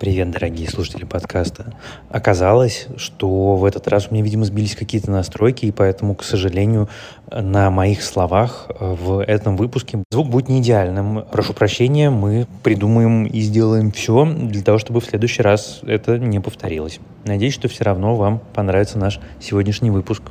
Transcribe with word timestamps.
Привет, 0.00 0.30
дорогие 0.30 0.66
слушатели 0.66 1.04
подкаста. 1.04 1.74
Оказалось, 2.08 2.86
что 2.96 3.56
в 3.56 3.66
этот 3.66 3.86
раз 3.86 4.08
у 4.08 4.14
меня, 4.14 4.24
видимо, 4.24 4.46
сбились 4.46 4.74
какие-то 4.74 5.10
настройки, 5.10 5.66
и 5.66 5.72
поэтому, 5.72 6.14
к 6.14 6.24
сожалению, 6.24 6.88
на 7.30 7.70
моих 7.70 8.02
словах 8.02 8.70
э, 8.70 8.94
в 8.94 9.22
этом 9.22 9.58
выпуске 9.58 10.02
звук 10.10 10.30
будет 10.30 10.48
не 10.48 10.60
идеальным. 10.60 11.26
Прошу 11.30 11.52
прощения, 11.52 12.08
мы 12.08 12.46
придумаем 12.62 13.26
и 13.26 13.40
сделаем 13.40 13.92
все 13.92 14.24
для 14.24 14.62
того, 14.62 14.78
чтобы 14.78 15.02
в 15.02 15.04
следующий 15.04 15.42
раз 15.42 15.80
это 15.82 16.18
не 16.18 16.40
повторилось. 16.40 16.98
Надеюсь, 17.26 17.52
что 17.52 17.68
все 17.68 17.84
равно 17.84 18.16
вам 18.16 18.40
понравится 18.54 18.96
наш 18.96 19.20
сегодняшний 19.38 19.90
выпуск. 19.90 20.22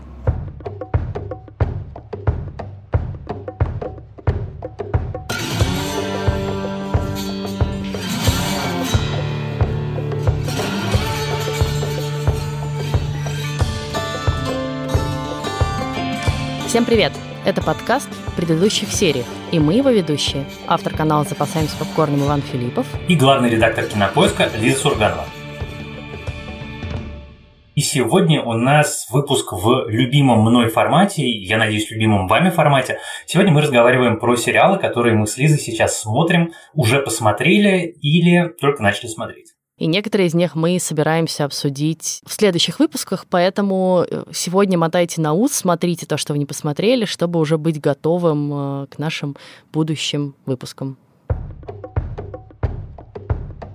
Всем 16.70 16.86
привет! 16.86 17.12
Это 17.48 17.64
подкаст 17.64 18.08
в 18.28 18.36
предыдущих 18.36 18.90
сериях, 18.90 19.26
и 19.52 19.58
мы 19.58 19.73
его 19.73 19.90
ведущие. 19.90 20.46
Автор 20.68 20.95
канала 20.95 21.23
«Запасаемся 21.23 21.76
попкорном» 21.78 22.23
Иван 22.23 22.44
Филиппов 22.44 22.86
и 23.08 23.16
главный 23.16 23.50
редактор 23.50 23.86
«Кинопоиска» 23.86 24.52
Лиза 24.55 24.78
Сурганова. 24.78 25.26
И 27.73 27.82
сегодня 27.82 28.44
у 28.44 28.54
нас 28.54 29.08
выпуск 29.09 29.52
в 29.52 29.90
любимом 29.90 30.42
мной 30.42 30.70
формате, 30.70 31.28
я 31.28 31.58
надеюсь, 31.58 31.90
любимом 31.90 32.28
вами 32.28 32.52
формате. 32.52 33.00
Сегодня 33.26 33.52
мы 33.52 33.64
разговариваем 33.64 34.20
про 34.20 34.36
сериалы, 34.36 34.78
которые 34.78 35.16
мы 35.16 35.26
с 35.26 35.38
Лизой 35.38 35.58
сейчас 35.58 36.00
смотрим, 36.00 36.54
уже 36.76 37.02
посмотрели 37.02 37.95
или 38.00 38.48
только 38.62 38.84
начали 38.84 39.08
смотреть. 39.08 39.56
И 39.79 39.88
некоторые 39.88 40.27
из 40.27 40.33
них 40.33 40.55
мы 40.55 40.77
собираемся 40.77 41.45
обсудить 41.45 42.21
в 42.25 42.33
следующих 42.33 42.79
выпусках, 42.79 43.25
поэтому 43.29 44.05
э, 44.05 44.25
сегодня 44.33 44.77
мотайте 44.77 45.21
на 45.21 45.31
ус, 45.31 45.53
смотрите 45.53 46.05
то, 46.05 46.17
что 46.17 46.33
вы 46.33 46.39
не 46.39 46.45
посмотрели, 46.45 47.05
чтобы 47.05 47.39
уже 47.39 47.58
быть 47.58 47.80
готовым 47.80 48.83
э, 48.83 48.88
к 48.88 48.99
нашим 48.99 49.38
будущим 49.71 50.36
выпускам. 50.45 50.97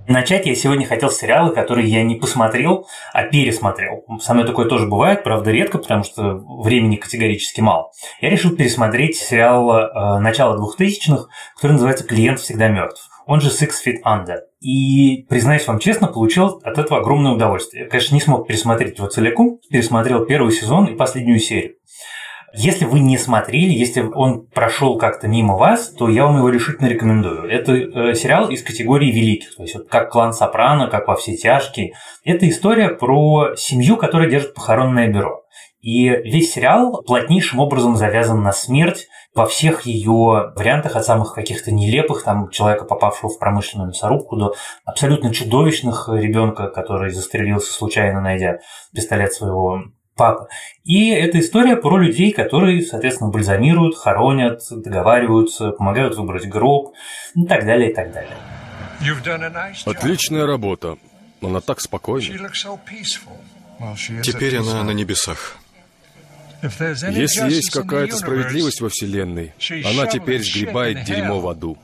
Начать 0.06 0.44
я 0.44 0.54
сегодня 0.54 0.86
хотел 0.86 1.08
с 1.08 1.16
сериала, 1.16 1.50
который 1.50 1.88
я 1.88 2.02
не 2.02 2.16
посмотрел, 2.16 2.86
а 3.14 3.22
пересмотрел. 3.22 4.04
Со 4.20 4.34
мной 4.34 4.46
такое 4.46 4.68
тоже 4.68 4.86
бывает, 4.86 5.24
правда, 5.24 5.50
редко, 5.50 5.78
потому 5.78 6.04
что 6.04 6.34
времени 6.62 6.96
категорически 6.96 7.62
мало. 7.62 7.90
Я 8.20 8.28
решил 8.28 8.54
пересмотреть 8.54 9.16
сериал 9.16 9.70
э, 9.70 10.18
начала 10.18 10.58
2000-х, 10.58 11.28
который 11.56 11.72
называется 11.72 12.04
«Клиент 12.04 12.40
всегда 12.40 12.68
мертв» 12.68 13.08
он 13.26 13.40
же 13.40 13.48
Six 13.48 13.72
Feet 13.86 14.02
Under. 14.04 14.38
И, 14.60 15.26
признаюсь 15.28 15.66
вам 15.66 15.78
честно, 15.78 16.06
получил 16.06 16.60
от 16.62 16.78
этого 16.78 17.00
огромное 17.00 17.32
удовольствие. 17.32 17.84
Я, 17.84 17.90
конечно, 17.90 18.14
не 18.14 18.20
смог 18.20 18.46
пересмотреть 18.46 18.98
его 18.98 19.08
целиком, 19.08 19.58
пересмотрел 19.70 20.24
первый 20.24 20.52
сезон 20.52 20.86
и 20.86 20.96
последнюю 20.96 21.38
серию. 21.38 21.74
Если 22.56 22.84
вы 22.84 23.00
не 23.00 23.18
смотрели, 23.18 23.72
если 23.72 24.02
он 24.02 24.46
прошел 24.46 24.96
как-то 24.96 25.26
мимо 25.26 25.56
вас, 25.56 25.88
то 25.88 26.08
я 26.08 26.24
вам 26.24 26.38
его 26.38 26.48
решительно 26.50 26.86
рекомендую. 26.86 27.50
Это 27.50 27.72
э, 27.72 28.14
сериал 28.14 28.48
из 28.48 28.62
категории 28.62 29.10
великих, 29.10 29.56
то 29.56 29.62
есть 29.64 29.74
вот 29.74 29.88
как 29.88 30.10
клан 30.10 30.32
Сопрано, 30.32 30.86
как 30.86 31.08
во 31.08 31.16
все 31.16 31.36
тяжкие. 31.36 31.94
Это 32.24 32.48
история 32.48 32.90
про 32.90 33.56
семью, 33.56 33.96
которая 33.96 34.30
держит 34.30 34.54
похоронное 34.54 35.08
бюро. 35.08 35.42
И 35.80 36.08
весь 36.08 36.52
сериал 36.52 37.02
плотнейшим 37.02 37.58
образом 37.58 37.96
завязан 37.96 38.42
на 38.42 38.52
смерть 38.52 39.08
во 39.34 39.46
всех 39.46 39.82
ее 39.82 40.52
вариантах, 40.54 40.96
от 40.96 41.04
самых 41.04 41.34
каких-то 41.34 41.72
нелепых, 41.72 42.22
там, 42.22 42.50
человека, 42.50 42.84
попавшего 42.84 43.30
в 43.30 43.38
промышленную 43.38 43.88
мясорубку, 43.88 44.36
до 44.36 44.54
абсолютно 44.84 45.34
чудовищных 45.34 46.08
ребенка, 46.08 46.68
который 46.68 47.10
застрелился 47.10 47.72
случайно, 47.72 48.20
найдя 48.20 48.60
пистолет 48.92 49.32
своего 49.32 49.82
папы. 50.14 50.46
И 50.84 51.10
это 51.10 51.40
история 51.40 51.76
про 51.76 51.98
людей, 51.98 52.30
которые, 52.32 52.82
соответственно, 52.82 53.30
бальзамируют, 53.30 53.96
хоронят, 53.96 54.60
договариваются, 54.70 55.70
помогают 55.70 56.16
выбрать 56.16 56.46
гроб 56.46 56.94
и 57.34 57.44
так 57.44 57.66
далее, 57.66 57.90
и 57.90 57.94
так 57.94 58.12
далее. 58.12 58.36
Отличная 59.84 60.46
работа. 60.46 60.96
Она 61.42 61.60
так 61.60 61.80
спокойна. 61.80 62.24
Теперь 64.22 64.58
она 64.58 64.84
на 64.84 64.92
небесах. 64.92 65.56
Если 66.64 67.54
есть 67.54 67.70
какая-то 67.70 68.16
справедливость 68.16 68.80
во 68.80 68.88
Вселенной, 68.88 69.52
она 69.84 70.06
теперь 70.06 70.42
сгребает 70.42 71.04
дерьмо 71.04 71.40
в 71.40 71.48
аду. 71.48 71.76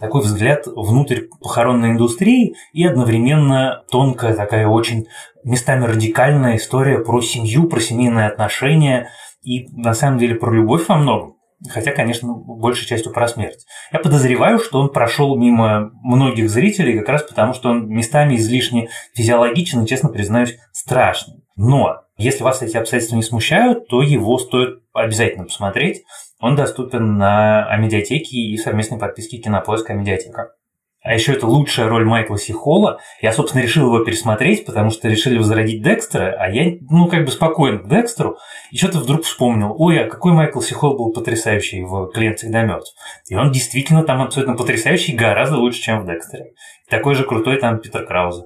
Такой 0.00 0.22
взгляд 0.22 0.66
внутрь 0.66 1.24
похоронной 1.40 1.90
индустрии 1.90 2.54
и 2.72 2.86
одновременно 2.86 3.82
тонкая 3.90 4.34
такая 4.34 4.66
очень 4.66 5.06
местами 5.44 5.84
радикальная 5.84 6.56
история 6.56 7.00
про 7.00 7.20
семью, 7.20 7.68
про 7.68 7.80
семейные 7.80 8.26
отношения 8.26 9.10
и 9.42 9.68
на 9.68 9.92
самом 9.92 10.18
деле 10.18 10.36
про 10.36 10.54
любовь 10.54 10.88
во 10.88 10.96
многом. 10.96 11.36
Хотя, 11.68 11.92
конечно, 11.92 12.32
большей 12.32 12.86
частью 12.86 13.12
про 13.12 13.28
смерть. 13.28 13.66
Я 13.92 13.98
подозреваю, 13.98 14.58
что 14.58 14.80
он 14.80 14.90
прошел 14.90 15.36
мимо 15.36 15.90
многих 16.02 16.48
зрителей 16.48 16.98
как 16.98 17.08
раз 17.08 17.22
потому, 17.22 17.52
что 17.52 17.70
он 17.70 17.88
местами 17.88 18.36
излишне 18.36 18.88
физиологичен 19.14 19.82
и, 19.82 19.86
честно 19.86 20.08
признаюсь, 20.08 20.56
страшный. 20.72 21.44
Но 21.56 22.00
если 22.16 22.44
вас 22.44 22.62
эти 22.62 22.76
обстоятельства 22.76 23.16
не 23.16 23.22
смущают, 23.22 23.88
то 23.88 24.02
его 24.02 24.38
стоит 24.38 24.82
обязательно 24.94 25.44
посмотреть. 25.44 26.02
Он 26.40 26.56
доступен 26.56 27.18
на 27.18 27.66
Амедиатеке 27.66 28.38
и 28.38 28.56
совместной 28.56 28.98
подписке 28.98 29.38
Кинопоиск 29.38 29.90
Амедиатека. 29.90 30.52
А 31.10 31.14
еще 31.14 31.32
это 31.32 31.48
лучшая 31.48 31.88
роль 31.88 32.04
Майкла 32.04 32.38
Сихола. 32.38 33.00
Я, 33.20 33.32
собственно, 33.32 33.62
решил 33.62 33.86
его 33.86 34.04
пересмотреть, 34.04 34.64
потому 34.64 34.90
что 34.90 35.08
решили 35.08 35.38
возродить 35.38 35.82
Декстера, 35.82 36.36
а 36.38 36.48
я, 36.48 36.76
ну, 36.88 37.08
как 37.08 37.24
бы 37.24 37.32
спокойно 37.32 37.80
к 37.80 37.88
Декстеру. 37.88 38.38
И 38.70 38.76
что-то 38.76 39.00
вдруг 39.00 39.24
вспомнил, 39.24 39.74
ой, 39.76 39.98
а 39.98 40.08
какой 40.08 40.34
Майкл 40.34 40.60
Сихол 40.60 40.96
был 40.96 41.12
потрясающий 41.12 41.82
в 41.82 42.12
«Клиент 42.12 42.38
всегда 42.38 42.62
мертв». 42.62 42.94
И 43.28 43.34
он 43.34 43.50
действительно 43.50 44.04
там 44.04 44.22
абсолютно 44.22 44.54
потрясающий, 44.54 45.16
гораздо 45.16 45.56
лучше, 45.56 45.80
чем 45.80 46.00
в 46.00 46.06
Декстере. 46.06 46.52
такой 46.88 47.16
же 47.16 47.24
крутой 47.24 47.56
там 47.56 47.80
Питер 47.80 48.06
Краузе. 48.06 48.44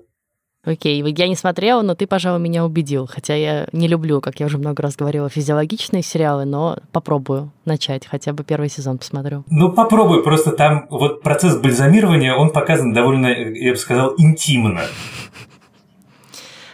Окей, 0.65 1.03
я 1.03 1.29
не 1.29 1.37
смотрела, 1.37 1.83
но 1.83 1.95
ты, 1.95 2.07
пожалуй, 2.07 2.41
меня 2.41 2.65
убедил. 2.65 3.07
Хотя 3.07 3.35
я 3.35 3.67
не 3.73 3.87
люблю, 3.87 4.21
как 4.21 4.41
я 4.41 4.47
уже 4.47 4.57
много 4.57 4.83
раз 4.83 4.97
говорила, 4.97 5.29
физиологичные 5.29 6.03
сериалы, 6.03 6.47
но 6.47 6.79
попробую 6.91 7.51
начать, 7.67 8.07
хотя 8.07 8.33
бы 8.33 8.45
первый 8.45 8.71
сезон 8.71 8.97
посмотрю. 8.97 9.45
Ну, 9.51 9.73
попробуй, 9.73 10.23
просто 10.23 10.53
там 10.53 10.87
вот 10.89 11.21
процесс 11.21 11.57
бальзамирования, 11.59 12.35
он 12.35 12.51
показан 12.51 12.95
довольно, 12.95 13.27
я 13.27 13.73
бы 13.73 13.77
сказал, 13.77 14.15
интимно. 14.17 14.81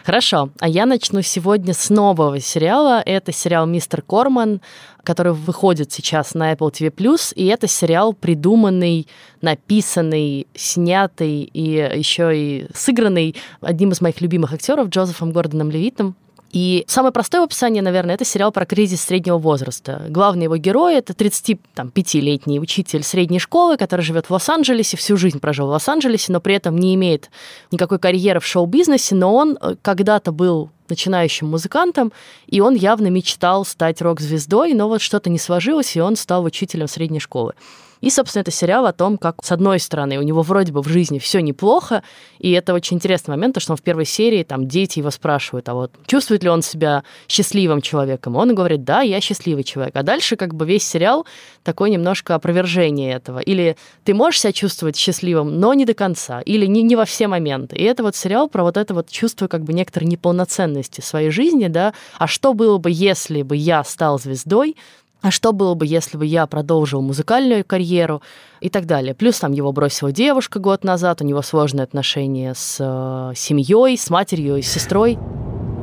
Хорошо, 0.03 0.49
а 0.59 0.67
я 0.67 0.85
начну 0.85 1.21
сегодня 1.21 1.73
с 1.73 1.89
нового 1.89 2.39
сериала. 2.39 3.03
Это 3.05 3.31
сериал 3.31 3.67
«Мистер 3.67 4.01
Корман», 4.01 4.61
который 5.03 5.33
выходит 5.33 5.91
сейчас 5.91 6.33
на 6.33 6.53
Apple 6.53 6.71
TV+, 6.71 7.33
и 7.35 7.45
это 7.47 7.67
сериал 7.67 8.13
придуманный, 8.13 9.07
написанный, 9.41 10.47
снятый 10.55 11.41
и 11.41 11.71
еще 11.97 12.31
и 12.35 12.67
сыгранный 12.73 13.35
одним 13.61 13.91
из 13.91 14.01
моих 14.01 14.21
любимых 14.21 14.53
актеров 14.53 14.89
Джозефом 14.89 15.31
Гордоном 15.31 15.71
Левитом. 15.71 16.15
И 16.51 16.83
самое 16.87 17.13
простое 17.13 17.43
описание, 17.43 17.81
наверное, 17.81 18.15
это 18.15 18.25
сериал 18.25 18.51
про 18.51 18.65
кризис 18.65 19.01
среднего 19.01 19.37
возраста. 19.37 20.05
Главный 20.09 20.43
его 20.43 20.57
герой— 20.57 20.95
это 20.95 21.13
35-летний 21.13 22.59
учитель 22.59 23.03
средней 23.03 23.39
школы, 23.39 23.77
который 23.77 24.01
живет 24.01 24.25
в 24.27 24.31
Лос-Анджелесе, 24.31 24.97
всю 24.97 25.15
жизнь 25.15 25.39
прожил 25.39 25.67
в 25.67 25.69
Лос-Анджелесе, 25.69 26.33
но 26.33 26.41
при 26.41 26.55
этом 26.55 26.77
не 26.77 26.93
имеет 26.95 27.29
никакой 27.71 27.99
карьеры 27.99 28.41
в 28.41 28.45
шоу-бизнесе, 28.45 29.15
но 29.15 29.33
он 29.33 29.57
э, 29.61 29.75
когда-то 29.81 30.33
был 30.33 30.69
начинающим 30.89 31.47
музыкантом, 31.47 32.11
и 32.47 32.59
он 32.59 32.75
явно 32.75 33.07
мечтал 33.07 33.63
стать 33.63 34.01
рок-звездой, 34.01 34.73
но 34.73 34.89
вот 34.89 35.01
что-то 35.01 35.29
не 35.29 35.39
сложилось, 35.39 35.95
и 35.95 36.01
он 36.01 36.17
стал 36.17 36.43
учителем 36.43 36.89
средней 36.89 37.21
школы. 37.21 37.53
И, 38.01 38.09
собственно, 38.09 38.41
это 38.41 38.51
сериал 38.51 38.85
о 38.85 38.93
том, 38.93 39.17
как, 39.17 39.43
с 39.43 39.51
одной 39.51 39.79
стороны, 39.79 40.17
у 40.17 40.23
него 40.23 40.41
вроде 40.41 40.71
бы 40.71 40.81
в 40.81 40.87
жизни 40.87 41.19
все 41.19 41.39
неплохо, 41.39 42.03
и 42.39 42.51
это 42.51 42.73
очень 42.73 42.97
интересный 42.97 43.31
момент, 43.31 43.53
потому 43.53 43.61
что 43.63 43.73
он 43.73 43.77
в 43.77 43.81
первой 43.81 44.05
серии, 44.05 44.43
там, 44.43 44.67
дети 44.67 44.99
его 44.99 45.11
спрашивают, 45.11 45.69
а 45.69 45.75
вот 45.75 45.91
чувствует 46.07 46.43
ли 46.43 46.49
он 46.49 46.61
себя 46.61 47.03
счастливым 47.27 47.81
человеком? 47.81 48.35
Он 48.35 48.53
говорит, 48.53 48.83
да, 48.83 49.01
я 49.01 49.21
счастливый 49.21 49.63
человек. 49.63 49.95
А 49.95 50.03
дальше 50.03 50.35
как 50.35 50.53
бы 50.55 50.65
весь 50.65 50.87
сериал 50.87 51.25
такое 51.63 51.89
немножко 51.89 52.35
опровержение 52.35 53.13
этого. 53.13 53.39
Или 53.39 53.77
ты 54.03 54.13
можешь 54.13 54.41
себя 54.41 54.51
чувствовать 54.51 54.97
счастливым, 54.97 55.59
но 55.59 55.73
не 55.73 55.85
до 55.85 55.93
конца, 55.93 56.41
или 56.41 56.65
не, 56.65 56.81
не 56.81 56.95
во 56.95 57.05
все 57.05 57.27
моменты. 57.27 57.75
И 57.75 57.83
это 57.83 58.03
вот 58.03 58.15
сериал 58.15 58.49
про 58.49 58.63
вот 58.63 58.77
это 58.77 58.93
вот 58.93 59.09
чувство 59.09 59.47
как 59.47 59.63
бы 59.63 59.73
некоторой 59.73 60.07
неполноценности 60.09 61.01
своей 61.01 61.29
жизни, 61.29 61.67
да, 61.67 61.93
а 62.17 62.27
что 62.27 62.53
было 62.53 62.77
бы, 62.77 62.89
если 62.91 63.43
бы 63.43 63.55
я 63.55 63.83
стал 63.83 64.19
звездой, 64.19 64.75
а 65.21 65.31
что 65.31 65.53
было 65.53 65.75
бы, 65.75 65.85
если 65.85 66.17
бы 66.17 66.25
я 66.25 66.47
продолжил 66.47 67.01
музыкальную 67.01 67.63
карьеру 67.63 68.21
и 68.59 68.69
так 68.69 68.85
далее. 68.85 69.13
Плюс 69.13 69.39
там 69.39 69.51
его 69.51 69.71
бросила 69.71 70.11
девушка 70.11 70.59
год 70.59 70.83
назад, 70.83 71.21
у 71.21 71.25
него 71.25 71.41
сложные 71.41 71.83
отношения 71.83 72.53
с 72.55 72.77
э, 72.79 73.35
семьей, 73.35 73.97
с 73.97 74.09
матерью 74.09 74.57
и 74.57 74.61
с 74.61 74.67
сестрой. 74.67 75.17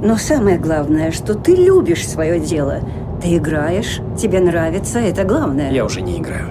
Но 0.02 0.16
самое 0.16 0.58
главное, 0.58 1.10
что 1.12 1.34
ты 1.34 1.54
любишь 1.54 2.06
свое 2.06 2.40
дело. 2.40 2.80
Ты 3.22 3.36
играешь, 3.36 4.00
тебе 4.16 4.40
нравится, 4.40 4.98
это 4.98 5.24
главное. 5.24 5.72
Я 5.72 5.84
уже 5.84 6.02
не 6.02 6.18
играю. 6.18 6.48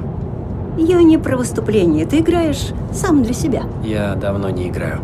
Я 0.78 1.02
не 1.02 1.18
про 1.18 1.38
выступление, 1.38 2.06
ты 2.06 2.20
играешь 2.20 2.70
сам 2.94 3.24
для 3.24 3.34
себя. 3.34 3.64
Я 3.84 4.16
давно 4.16 4.50
не 4.50 4.70
играю. 4.70 5.02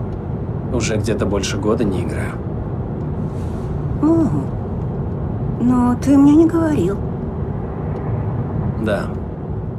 Уже 0.73 0.97
где-то 0.97 1.25
больше 1.25 1.57
года 1.57 1.83
не 1.83 2.01
играю. 2.01 2.33
О, 4.01 4.27
но 5.61 5.95
ты 5.95 6.17
мне 6.17 6.35
не 6.35 6.45
говорил. 6.45 6.97
Да, 8.83 9.09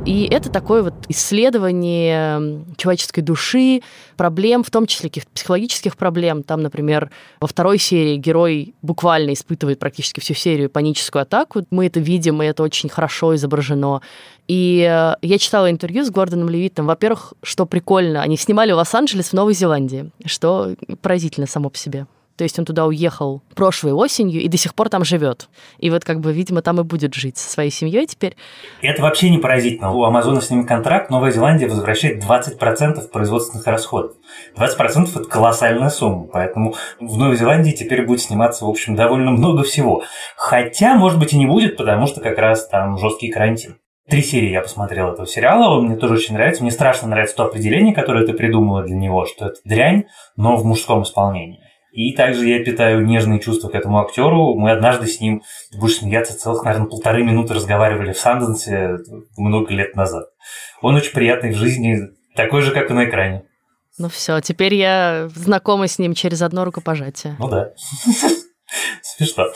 и 0.05 0.29
это 0.31 0.51
такое 0.51 0.83
вот 0.83 0.95
исследование 1.09 2.63
человеческой 2.77 3.23
души, 3.23 3.81
проблем, 4.17 4.63
в 4.63 4.71
том 4.71 4.87
числе 4.87 5.09
каких-то 5.09 5.31
психологических 5.33 5.97
проблем. 5.97 6.43
Там, 6.43 6.63
например, 6.63 7.11
во 7.41 7.49
второй 7.49 7.79
серии 7.79 8.17
герой 8.17 8.75
буквально 8.83 9.33
испытывает 9.33 9.79
практически 9.79 10.21
всю 10.21 10.35
серию 10.35 10.69
паническую 10.69 11.23
атаку. 11.23 11.65
Мы 11.71 11.87
это 11.87 12.01
видим, 12.01 12.43
и 12.43 12.47
это 12.47 12.63
очень 12.63 12.91
хорошо 12.91 13.35
изображено. 13.35 14.03
И 14.47 14.87
э, 14.87 15.15
я 15.23 15.39
читала 15.39 15.71
интервью 15.71 16.05
с 16.05 16.11
Гордоном 16.11 16.51
Левитом. 16.51 16.87
Во-первых, 16.87 17.33
что 17.43 17.65
прикольно, 17.65 18.21
они 18.21 18.37
снимали 18.37 18.73
Лос-Анджелес 18.73 19.31
в 19.31 19.33
Новой 19.33 19.55
Зеландии, 19.55 20.11
что 20.27 20.75
поразительно 21.01 21.47
само 21.47 21.71
по 21.71 21.79
себе. 21.79 22.07
То 22.37 22.45
есть 22.45 22.59
он 22.59 22.65
туда 22.65 22.87
уехал 22.87 23.43
прошлой 23.55 23.93
осенью 23.93 24.41
и 24.41 24.49
до 24.49 24.57
сих 24.57 24.75
пор 24.75 24.89
там 24.89 25.05
живет. 25.05 25.49
И 25.79 25.91
вот 25.91 26.05
как 26.05 26.21
бы, 26.21 26.33
видимо, 26.33 26.63
там 26.63 26.81
и 26.81 26.85
будет 26.85 27.15
жить 27.15 27.37
со 27.37 27.49
своей 27.49 27.71
семьей 27.71 28.07
теперь. 28.07 28.37
Это 28.83 29.03
вообще 29.03 29.31
не 29.31 29.39
поразительно. 29.39 29.93
У 29.93 30.03
Амазона 30.05 30.41
с 30.41 30.51
ними 30.51 30.63
контракт, 30.63 31.11
Новая 31.11 31.31
Зеландия 31.31 31.69
возвращает 31.69 32.25
20% 32.25 33.09
производственных 33.11 33.67
расходов. 33.67 34.13
20%– 34.57 35.11
это 35.15 35.25
колоссальная 35.25 35.91
сумма, 35.91 36.27
поэтому 36.33 36.75
в 36.99 37.17
Новой 37.17 37.37
Зеландии 37.37 37.73
теперь 37.73 38.05
будет 38.05 38.21
сниматься, 38.21 38.65
в 38.65 38.69
общем, 38.69 38.97
довольно 38.97 39.31
много 39.31 39.63
всего. 39.63 40.03
Хотя, 40.37 40.97
может 40.97 41.19
быть, 41.19 41.33
и 41.33 41.39
не 41.39 41.47
будет, 41.47 41.77
потому 41.77 42.07
что 42.07 42.21
как 42.21 42.39
раз 42.39 42.67
там 42.69 42.99
жесткий 42.99 43.31
карантин. 43.31 43.77
Три 44.09 44.21
серии 44.21 44.51
я 44.51 44.61
посмотрел 44.61 45.13
этого 45.13 45.27
сериала, 45.27 45.75
он 45.75 45.87
мне 45.87 45.97
тоже 45.97 46.15
очень 46.15 46.35
нравится. 46.35 46.63
Мне 46.63 46.71
страшно 46.71 47.09
нравится 47.09 47.37
то 47.37 47.45
определение, 47.45 47.95
которое 47.95 48.27
ты 48.27 48.35
придумала 48.35 48.83
для 48.83 48.97
него, 48.97 49.25
что 49.25 49.47
это 49.47 49.57
дрянь, 49.65 50.05
но 50.37 50.57
в 50.57 50.65
мужском 50.67 51.05
исполнении. 51.05 51.64
И 51.95 52.13
также 52.13 52.49
я 52.49 52.65
питаю 52.65 53.07
нежные 53.07 53.39
чувства 53.39 53.69
к 53.69 53.75
этому 53.77 54.01
актеру. 54.01 54.57
Мы 54.57 54.73
однажды 54.73 55.07
с 55.07 55.21
ним, 55.21 55.45
ты 55.71 55.79
будешь 55.79 55.99
смеяться, 55.99 56.37
целых, 56.37 56.65
наверное, 56.65 56.89
полторы 56.89 57.23
минуты 57.23 57.55
разговаривали 57.55 58.13
в 58.13 58.19
Санденсе 58.19 58.99
много 59.37 59.73
лет 59.73 59.95
назад. 59.95 60.27
Он 60.83 60.97
очень 60.97 61.13
приятный 61.13 61.53
в 61.53 61.57
жизни, 61.57 62.01
такой 62.35 62.63
же, 62.63 62.73
как 62.73 62.91
и 62.91 62.95
на 62.95 63.09
экране. 63.09 63.45
Ну 63.97 64.09
все, 64.09 64.41
теперь 64.41 64.75
я 64.75 65.29
знакома 65.37 65.87
с 65.87 66.01
ним 66.01 66.15
через 66.15 66.43
одно 66.43 66.65
рукопожатие. 66.65 67.37
Ну 67.39 67.49
да. 67.49 67.71
Смешно. 69.03 69.53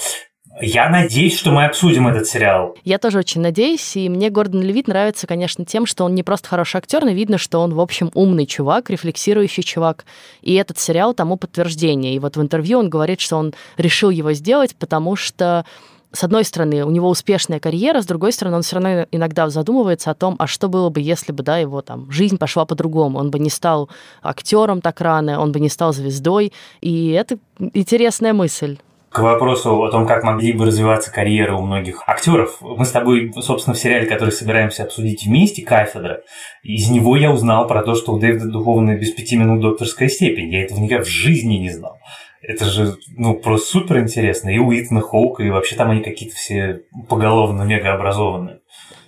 Я 0.60 0.88
надеюсь, 0.88 1.38
что 1.38 1.50
мы 1.50 1.64
обсудим 1.64 2.08
этот 2.08 2.26
сериал. 2.26 2.76
Я 2.84 2.98
тоже 2.98 3.18
очень 3.18 3.40
надеюсь, 3.40 3.96
и 3.96 4.08
мне 4.08 4.30
Гордон 4.30 4.62
Левит 4.62 4.88
нравится, 4.88 5.26
конечно, 5.26 5.64
тем, 5.64 5.86
что 5.86 6.04
он 6.04 6.14
не 6.14 6.22
просто 6.22 6.48
хороший 6.48 6.78
актер, 6.78 7.04
но 7.04 7.10
видно, 7.10 7.38
что 7.38 7.60
он, 7.60 7.74
в 7.74 7.80
общем, 7.80 8.10
умный 8.14 8.46
чувак, 8.46 8.90
рефлексирующий 8.90 9.62
чувак. 9.62 10.04
И 10.42 10.54
этот 10.54 10.78
сериал 10.78 11.14
тому 11.14 11.36
подтверждение. 11.36 12.14
И 12.14 12.18
вот 12.18 12.36
в 12.36 12.42
интервью 12.42 12.78
он 12.78 12.88
говорит, 12.88 13.20
что 13.20 13.36
он 13.36 13.54
решил 13.76 14.10
его 14.10 14.32
сделать, 14.32 14.74
потому 14.76 15.16
что 15.16 15.64
с 16.10 16.24
одной 16.24 16.44
стороны, 16.44 16.84
у 16.84 16.90
него 16.90 17.10
успешная 17.10 17.60
карьера, 17.60 18.00
с 18.00 18.06
другой 18.06 18.32
стороны, 18.32 18.56
он 18.56 18.62
все 18.62 18.76
равно 18.76 19.06
иногда 19.12 19.50
задумывается 19.50 20.10
о 20.10 20.14
том, 20.14 20.36
а 20.38 20.46
что 20.46 20.68
было 20.68 20.88
бы, 20.88 21.02
если 21.02 21.32
бы, 21.32 21.42
да, 21.42 21.58
его 21.58 21.82
там 21.82 22.10
жизнь 22.10 22.38
пошла 22.38 22.64
по-другому. 22.64 23.18
Он 23.18 23.30
бы 23.30 23.38
не 23.38 23.50
стал 23.50 23.90
актером 24.22 24.80
так 24.80 25.00
рано, 25.02 25.38
он 25.38 25.52
бы 25.52 25.60
не 25.60 25.68
стал 25.68 25.92
звездой. 25.92 26.52
И 26.80 27.10
это 27.10 27.38
интересная 27.74 28.32
мысль 28.32 28.78
к 29.10 29.20
вопросу 29.20 29.82
о 29.82 29.90
том, 29.90 30.06
как 30.06 30.22
могли 30.22 30.52
бы 30.52 30.66
развиваться 30.66 31.10
карьеры 31.10 31.54
у 31.54 31.62
многих 31.62 32.02
актеров. 32.06 32.58
Мы 32.60 32.84
с 32.84 32.90
тобой, 32.90 33.32
собственно, 33.40 33.74
в 33.74 33.78
сериале, 33.78 34.06
который 34.06 34.30
собираемся 34.30 34.84
обсудить 34.84 35.24
вместе, 35.24 35.62
«Кафедра», 35.62 36.20
из 36.62 36.90
него 36.90 37.16
я 37.16 37.32
узнал 37.32 37.66
про 37.66 37.82
то, 37.82 37.94
что 37.94 38.12
у 38.12 38.18
Дэвида 38.18 38.50
Духовна 38.50 38.96
без 38.96 39.12
пяти 39.12 39.36
минут 39.36 39.60
докторская 39.60 40.08
степень. 40.08 40.52
Я 40.52 40.64
этого 40.64 40.78
никогда 40.78 41.04
в 41.04 41.08
жизни 41.08 41.54
не 41.54 41.70
знал. 41.70 41.98
Это 42.42 42.66
же, 42.66 42.94
ну, 43.16 43.34
просто 43.34 43.72
супер 43.72 43.98
интересно. 43.98 44.50
И 44.50 44.58
у 44.58 44.72
Итана 44.72 45.00
Хоука, 45.00 45.42
и 45.42 45.50
вообще 45.50 45.74
там 45.76 45.90
они 45.90 46.02
какие-то 46.02 46.36
все 46.36 46.82
поголовно 47.08 47.62
мега 47.62 47.94
образованные. 47.94 48.57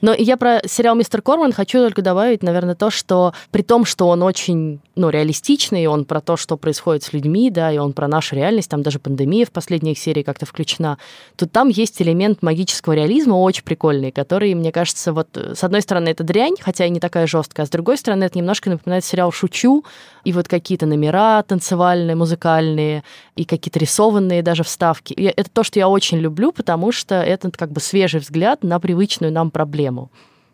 Но 0.01 0.15
я 0.15 0.37
про 0.37 0.61
сериал 0.67 0.95
«Мистер 0.95 1.23
Корман» 1.23 1.53
хочу 1.53 1.79
только 1.79 2.03
добавить, 2.03 2.43
наверное, 2.43 2.75
то, 2.75 2.91
что 2.91 3.35
при 3.51 3.63
том, 3.63 3.85
что 3.85 4.09
он 4.09 4.23
очень 4.23 4.81
ну, 4.97 5.11
реалистичный, 5.11 5.87
он 5.87 6.05
про 6.05 6.21
то, 6.21 6.37
что 6.37 6.57
происходит 6.57 7.03
с 7.03 7.13
людьми, 7.13 7.51
да, 7.51 7.73
и 7.73 7.79
он 7.79 7.93
про 7.93 8.09
нашу 8.09 8.37
реальность, 8.37 8.71
там 8.71 8.83
даже 8.83 8.99
пандемия 8.99 9.47
в 9.47 9.51
последних 9.51 9.99
серии 9.99 10.23
как-то 10.23 10.47
включена, 10.47 10.99
то 11.37 11.47
там 11.47 11.69
есть 11.69 12.01
элемент 12.03 12.43
магического 12.43 12.95
реализма 12.95 13.35
очень 13.35 13.65
прикольный, 13.65 14.11
который, 14.13 14.55
мне 14.55 14.73
кажется, 14.73 15.13
вот 15.13 15.29
с 15.37 15.63
одной 15.65 15.83
стороны 15.83 16.09
это 16.09 16.25
дрянь, 16.25 16.57
хотя 16.61 16.87
и 16.87 16.91
не 16.91 17.01
такая 17.01 17.27
жесткая, 17.27 17.65
а 17.65 17.67
с 17.67 17.71
другой 17.71 17.97
стороны 17.99 18.25
это 18.25 18.39
немножко 18.39 18.71
напоминает 18.71 19.05
сериал 19.05 19.33
«Шучу», 19.33 19.85
и 20.25 20.33
вот 20.33 20.49
какие-то 20.49 20.87
номера 20.87 21.43
танцевальные, 21.43 22.15
музыкальные, 22.15 23.05
и 23.37 23.45
какие-то 23.45 23.79
рисованные 23.79 24.43
даже 24.43 24.65
вставки. 24.65 25.13
И 25.13 25.25
это 25.25 25.51
то, 25.51 25.63
что 25.63 25.79
я 25.79 25.89
очень 25.89 26.19
люблю, 26.19 26.53
потому 26.53 26.93
что 26.93 27.15
это 27.15 27.51
как 27.51 27.73
бы 27.73 27.81
свежий 27.81 28.21
взгляд 28.21 28.63
на 28.63 28.79
привычную 28.79 29.33
нам 29.33 29.51
проблему. 29.51 29.90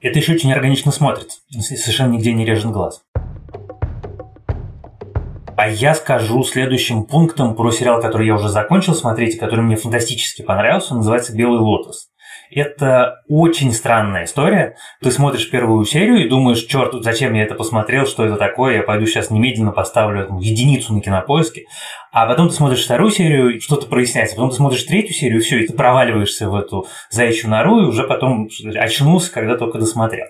Это 0.01 0.19
еще 0.19 0.35
очень 0.35 0.53
органично 0.53 0.93
смотрится, 0.93 1.41
совершенно 1.51 2.13
нигде 2.13 2.33
не 2.33 2.45
режет 2.45 2.71
глаз. 2.71 3.03
А 5.57 5.69
я 5.69 5.95
скажу 5.95 6.45
следующим 6.45 7.05
пунктом 7.05 7.55
про 7.55 7.71
сериал, 7.71 8.03
который 8.03 8.27
я 8.27 8.35
уже 8.35 8.51
закончил 8.51 8.95
смотреть, 8.95 9.39
который 9.39 9.63
мне 9.63 9.77
фантастически 9.77 10.43
понравился. 10.43 10.93
Он 10.93 10.99
называется 10.99 11.35
«Белый 11.35 11.61
лотос». 11.61 12.09
Это 12.57 13.23
очень 13.29 13.71
странная 13.71 14.25
история. 14.25 14.77
Ты 15.03 15.11
смотришь 15.11 15.51
первую 15.51 15.85
серию 15.85 16.25
и 16.25 16.29
думаешь, 16.31 16.65
черт, 16.65 16.95
зачем 17.05 17.35
я 17.35 17.43
это 17.43 17.55
посмотрел, 17.55 18.07
что 18.07 18.25
это 18.25 18.37
такое, 18.37 18.77
я 18.77 18.83
пойду 18.83 19.05
сейчас 19.05 19.31
немедленно 19.31 19.73
поставлю 19.73 20.23
этому 20.23 20.41
единицу 20.41 20.95
на 20.95 21.03
кинопоиске. 21.03 21.67
А 22.13 22.27
потом 22.27 22.49
ты 22.49 22.55
смотришь 22.55 22.83
вторую 22.83 23.11
серию, 23.11 23.61
что-то 23.61 23.87
проясняется. 23.87 24.37
Потом 24.37 24.49
ты 24.49 24.57
смотришь 24.57 24.85
третью 24.85 25.15
серию, 25.15 25.43
все, 25.43 25.59
и 25.59 25.67
ты 25.67 25.75
проваливаешься 25.75 26.49
в 26.49 26.55
эту 26.55 26.87
заячью 27.11 27.51
нору, 27.51 27.83
и 27.83 27.85
уже 27.85 28.05
потом 28.05 28.49
очнулся, 28.75 29.31
когда 29.31 29.59
только 29.59 29.77
досмотрел. 29.77 30.29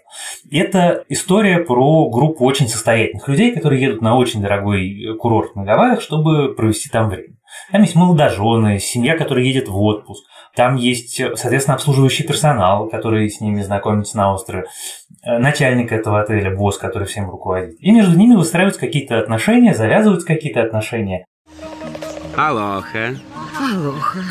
Это 0.51 1.05
история 1.09 1.59
про 1.59 2.11
группу 2.11 2.45
очень 2.45 2.67
состоятельных 2.67 3.29
людей, 3.29 3.53
которые 3.53 3.81
едут 3.81 4.03
на 4.03 4.17
очень 4.17 4.43
дорогой 4.43 5.17
курорт 5.21 5.55
на 5.55 5.63
Гавайях, 5.63 6.01
чтобы 6.01 6.57
провести 6.57 6.89
там 6.89 7.09
время. 7.09 7.37
Там 7.71 7.83
есть 7.83 7.95
молодожены, 7.95 8.81
семья, 8.81 9.17
которая 9.17 9.45
едет 9.45 9.69
в 9.69 9.81
отпуск. 9.81 10.25
Там 10.57 10.77
есть, 10.77 11.17
соответственно, 11.17 11.75
обслуживающий 11.75 12.25
персонал, 12.25 12.89
который 12.89 13.29
с 13.29 13.43
ними 13.43 13.61
знакомится 13.61 14.17
на 14.17 14.33
острове, 14.33 14.65
э, 15.23 15.39
начальник 15.39 15.93
этого 15.93 16.23
отеля, 16.23 16.51
босс, 16.51 16.79
который 16.79 17.07
всем 17.07 17.29
руководит. 17.29 17.77
И 17.79 17.93
между 17.93 18.17
ними 18.17 18.35
выстраиваются 18.35 18.81
какие-то 18.81 19.19
отношения, 19.21 19.75
завязываются 19.75 20.27
какие-то 20.27 20.63
отношения. 20.63 21.27
Алоха. 22.35 23.17
Алоха. 23.61 24.25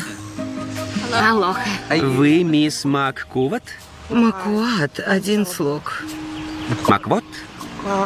Алоха. 1.14 1.60
Вы 1.90 2.42
мисс 2.42 2.84
Маккуват? 2.84 3.62
Макуат, 4.10 4.98
один 4.98 5.46
слог. 5.46 6.02
Маквот? 6.88 7.24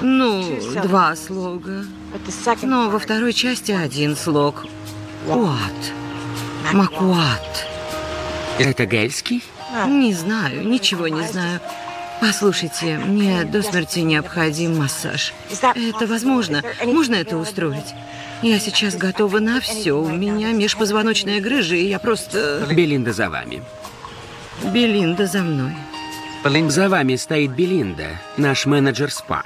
Ну, 0.03 0.45
два 0.83 1.17
слога. 1.17 1.85
Но 2.63 2.91
во 2.91 2.99
второй 2.99 3.33
части 3.33 3.73
один 3.73 4.15
слог. 4.15 4.67
Уат. 5.27 5.93
Макуат. 6.73 7.70
Это 8.61 8.85
гельский? 8.85 9.43
Не 9.87 10.13
знаю, 10.13 10.69
ничего 10.69 11.09
не 11.09 11.27
знаю. 11.27 11.61
Послушайте, 12.21 12.99
мне 12.99 13.45
до 13.45 13.63
смерти 13.63 14.01
необходим 14.01 14.77
массаж. 14.77 15.33
Это 15.51 16.07
возможно? 16.07 16.63
Можно 16.85 17.15
это 17.15 17.39
устроить? 17.39 17.95
Я 18.43 18.59
сейчас 18.59 18.97
готова 18.97 19.39
на 19.39 19.61
все. 19.61 19.93
У 19.93 20.11
меня 20.11 20.53
межпозвоночная 20.53 21.41
грыжа, 21.41 21.77
и 21.77 21.87
я 21.87 21.99
просто... 21.99 22.67
Белинда 22.71 23.15
за 23.15 23.31
вами. 23.31 23.63
Белинда 24.63 25.27
за 25.27 25.43
мной. 25.43 25.73
За 26.69 26.91
вами 26.91 27.17
стоит 27.17 27.53
Белинда, 27.53 28.21
наш 28.37 28.67
менеджер 28.67 29.11
СПА. 29.11 29.43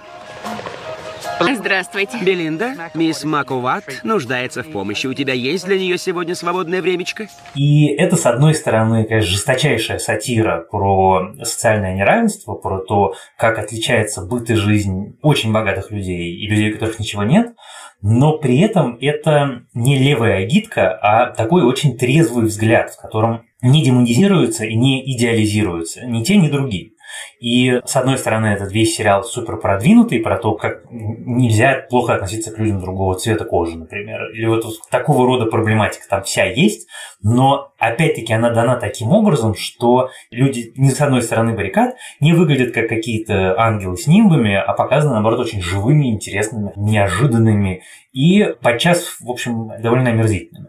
Здравствуйте. 1.41 2.19
Белинда, 2.23 2.91
мисс 2.95 3.25
Макуват 3.25 3.85
нуждается 4.05 4.63
в 4.63 4.71
помощи. 4.71 5.07
У 5.07 5.15
тебя 5.15 5.33
есть 5.33 5.67
для 5.67 5.79
нее 5.79 5.99
сегодня 5.99 6.35
свободное 6.35 6.81
времечко? 6.81 7.29
И 7.55 7.87
это, 7.87 8.17
с 8.17 8.27
одной 8.27 8.55
стороны, 8.55 9.05
конечно, 9.05 9.31
жесточайшая 9.31 9.99
сатира 9.99 10.67
про 10.71 11.35
социальное 11.43 11.95
неравенство, 11.95 12.55
про 12.55 12.81
то, 12.81 13.15
как 13.37 13.59
отличается 13.59 14.23
быт 14.23 14.51
и 14.51 14.55
жизнь 14.55 15.19
очень 15.23 15.53
богатых 15.53 15.91
людей 15.91 16.37
и 16.37 16.47
людей, 16.47 16.71
у 16.71 16.75
которых 16.75 16.99
ничего 17.01 17.25
нет. 17.25 17.55
Но 18.01 18.39
при 18.39 18.61
этом 18.61 18.99
это 19.01 19.63
не 19.73 19.99
левая 19.99 20.45
агитка, 20.45 20.91
а 21.01 21.31
такой 21.31 21.65
очень 21.65 21.97
трезвый 21.97 22.47
взгляд, 22.47 22.91
в 22.91 23.01
котором 23.01 23.47
не 23.63 23.83
демонизируются 23.83 24.65
и 24.65 24.75
не 24.75 25.03
идеализируются 25.15 26.05
ни 26.05 26.23
те, 26.23 26.37
ни 26.37 26.49
другие. 26.49 26.94
И, 27.41 27.81
с 27.85 27.97
одной 27.97 28.19
стороны, 28.19 28.47
этот 28.49 28.73
весь 28.73 28.97
сериал 28.97 29.25
супер 29.25 29.59
продвинутый 29.59 30.21
про 30.21 30.39
то, 30.39 30.53
как 30.53 30.85
нельзя 30.91 31.85
плохо 31.89 32.15
относиться 32.15 32.53
к 32.53 32.59
людям 32.59 32.81
другого 32.81 33.17
цвета 33.17 33.45
кожи, 33.45 33.77
например. 33.77 34.31
Или 34.33 34.47
вот 34.47 34.65
такого 34.91 35.27
рода 35.27 35.47
проблематика 35.47 36.05
там 36.09 36.23
вся 36.23 36.45
есть, 36.45 36.89
но 37.23 37.73
опять-таки 37.79 38.33
она 38.33 38.51
дана 38.51 38.77
таким 38.77 39.13
образом, 39.13 39.55
что 39.55 40.11
люди 40.31 40.73
ни 40.77 40.91
с 40.91 41.01
одной 41.01 41.23
стороны 41.23 41.55
баррикад 41.55 41.97
не 42.21 42.33
выглядят 42.33 42.73
как 42.73 42.89
какие-то 42.89 43.61
ангелы 43.61 43.97
с 43.97 44.07
нимбами, 44.07 44.55
а 44.55 44.73
показаны, 44.73 45.15
наоборот, 45.15 45.41
очень 45.41 45.63
живыми, 45.63 46.11
интересными, 46.11 46.73
неожиданными 46.77 47.83
и 48.13 48.55
подчас, 48.63 49.17
в 49.21 49.31
общем, 49.31 49.73
довольно 49.81 50.11
омерзительными. 50.11 50.69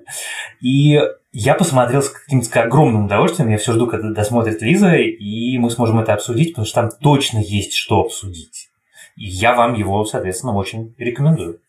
И 0.61 0.99
я 1.37 1.53
посмотрел 1.53 2.01
с 2.01 2.07
каким-то 2.07 2.63
огромным 2.63 3.07
удовольствием. 3.07 3.49
Я 3.49 3.57
все 3.57 3.73
жду, 3.73 3.87
когда 3.87 4.09
досмотрит 4.11 4.61
Лиза, 4.61 4.95
и 4.95 5.57
мы 5.57 5.69
сможем 5.69 5.99
это 5.99 6.13
обсудить, 6.13 6.53
потому 6.53 6.65
что 6.65 6.81
там 6.81 6.91
точно 7.01 7.39
есть 7.39 7.73
что 7.73 7.99
обсудить. 7.99 8.69
И 9.17 9.25
я 9.25 9.53
вам 9.53 9.73
его, 9.73 10.05
соответственно, 10.05 10.55
очень 10.55 10.95
рекомендую. 10.97 11.59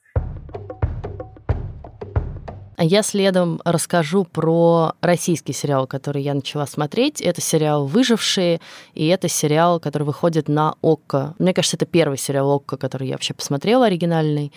А 2.76 2.84
я 2.84 3.02
следом 3.02 3.60
расскажу 3.64 4.22
про 4.22 4.92
российский 5.00 5.52
сериал, 5.52 5.88
который 5.88 6.22
я 6.22 6.34
начала 6.34 6.66
смотреть. 6.66 7.20
Это 7.20 7.40
сериал 7.40 7.86
«Выжившие», 7.86 8.60
и 8.94 9.08
это 9.08 9.26
сериал, 9.26 9.80
который 9.80 10.04
выходит 10.04 10.46
на 10.46 10.76
ОККО. 10.80 11.34
Мне 11.40 11.52
кажется, 11.52 11.76
это 11.76 11.86
первый 11.86 12.18
сериал 12.18 12.52
ОККО, 12.52 12.76
который 12.76 13.08
я 13.08 13.14
вообще 13.14 13.34
посмотрела, 13.34 13.86
оригинальный. 13.86 14.52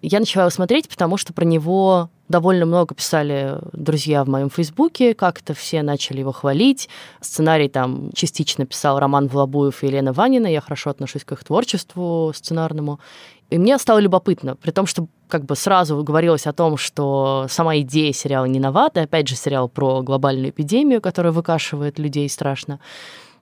Я 0.00 0.20
начала 0.20 0.44
его 0.44 0.50
смотреть, 0.50 0.88
потому 0.88 1.18
что 1.18 1.34
про 1.34 1.44
него 1.44 2.08
довольно 2.28 2.66
много 2.66 2.94
писали 2.94 3.58
друзья 3.72 4.24
в 4.24 4.28
моем 4.28 4.50
фейсбуке, 4.50 5.14
как-то 5.14 5.54
все 5.54 5.82
начали 5.82 6.20
его 6.20 6.32
хвалить. 6.32 6.88
Сценарий 7.20 7.68
там 7.68 8.10
частично 8.14 8.66
писал 8.66 8.98
Роман 8.98 9.28
Волобуев 9.28 9.82
и 9.82 9.86
Елена 9.86 10.12
Ванина. 10.12 10.46
Я 10.46 10.60
хорошо 10.60 10.90
отношусь 10.90 11.24
к 11.24 11.32
их 11.32 11.44
творчеству 11.44 12.32
сценарному. 12.34 13.00
И 13.50 13.58
мне 13.58 13.78
стало 13.78 13.98
любопытно, 13.98 14.56
при 14.56 14.70
том, 14.70 14.86
что 14.86 15.06
как 15.28 15.44
бы 15.44 15.54
сразу 15.54 16.02
говорилось 16.02 16.46
о 16.46 16.52
том, 16.52 16.76
что 16.76 17.46
сама 17.48 17.78
идея 17.78 18.12
сериала 18.12 18.46
не 18.46 18.58
новата. 18.58 19.02
Опять 19.02 19.28
же, 19.28 19.36
сериал 19.36 19.68
про 19.68 20.02
глобальную 20.02 20.50
эпидемию, 20.50 21.00
которая 21.00 21.32
выкашивает 21.32 21.98
людей 21.98 22.28
страшно. 22.28 22.80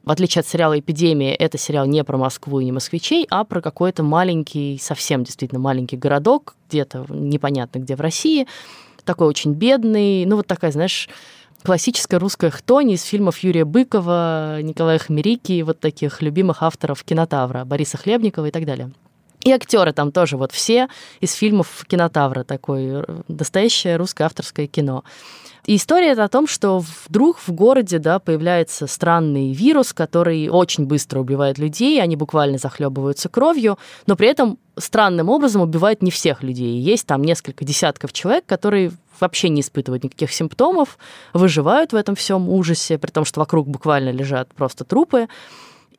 В 0.04 0.10
отличие 0.10 0.40
от 0.40 0.48
сериала 0.48 0.78
«Эпидемия», 0.78 1.32
это 1.34 1.58
сериал 1.58 1.86
не 1.86 2.02
про 2.02 2.16
Москву 2.16 2.58
и 2.58 2.64
не 2.64 2.72
москвичей, 2.72 3.24
а 3.30 3.44
про 3.44 3.60
какой-то 3.60 4.02
маленький, 4.02 4.78
совсем 4.82 5.22
действительно 5.22 5.60
маленький 5.60 5.96
городок, 5.96 6.56
где-то 6.68 7.06
непонятно 7.08 7.78
где 7.78 7.94
в 7.94 8.00
России, 8.00 8.48
такой 9.04 9.28
очень 9.28 9.52
бедный, 9.52 10.24
ну 10.26 10.36
вот 10.36 10.48
такая, 10.48 10.72
знаешь, 10.72 11.08
классическая 11.62 12.18
русская 12.18 12.50
хтонь 12.50 12.90
из 12.90 13.02
фильмов 13.04 13.38
Юрия 13.38 13.64
Быкова, 13.64 14.60
Николая 14.62 14.98
Хмерики, 14.98 15.62
вот 15.62 15.78
таких 15.78 16.20
любимых 16.20 16.64
авторов 16.64 17.04
кинотавра, 17.04 17.64
Бориса 17.64 17.96
Хлебникова 17.96 18.46
и 18.46 18.50
так 18.50 18.64
далее. 18.64 18.90
И 19.44 19.50
актеры 19.50 19.92
там 19.92 20.12
тоже 20.12 20.36
вот 20.36 20.52
все 20.52 20.88
из 21.20 21.32
фильмов 21.32 21.84
кинотавра, 21.88 22.44
такое 22.44 23.06
настоящее 23.28 23.96
русское 23.96 24.24
авторское 24.24 24.66
кино. 24.66 25.04
И 25.66 25.76
история 25.76 26.08
это 26.08 26.24
о 26.24 26.28
том, 26.28 26.48
что 26.48 26.82
вдруг 27.06 27.38
в 27.38 27.52
городе 27.52 28.00
да, 28.00 28.18
появляется 28.18 28.88
странный 28.88 29.52
вирус, 29.52 29.92
который 29.92 30.48
очень 30.48 30.86
быстро 30.86 31.20
убивает 31.20 31.58
людей, 31.58 32.02
они 32.02 32.16
буквально 32.16 32.58
захлебываются 32.58 33.28
кровью, 33.28 33.78
но 34.06 34.16
при 34.16 34.26
этом 34.26 34.58
странным 34.76 35.28
образом 35.28 35.62
убивает 35.62 36.02
не 36.02 36.10
всех 36.10 36.42
людей. 36.42 36.80
Есть 36.80 37.06
там 37.06 37.22
несколько 37.22 37.64
десятков 37.64 38.12
человек, 38.12 38.44
которые 38.44 38.90
вообще 39.20 39.50
не 39.50 39.60
испытывают 39.60 40.02
никаких 40.02 40.32
симптомов, 40.32 40.98
выживают 41.32 41.92
в 41.92 41.96
этом 41.96 42.16
всем 42.16 42.48
ужасе, 42.48 42.98
при 42.98 43.12
том, 43.12 43.24
что 43.24 43.38
вокруг 43.38 43.68
буквально 43.68 44.10
лежат 44.10 44.52
просто 44.54 44.84
трупы, 44.84 45.28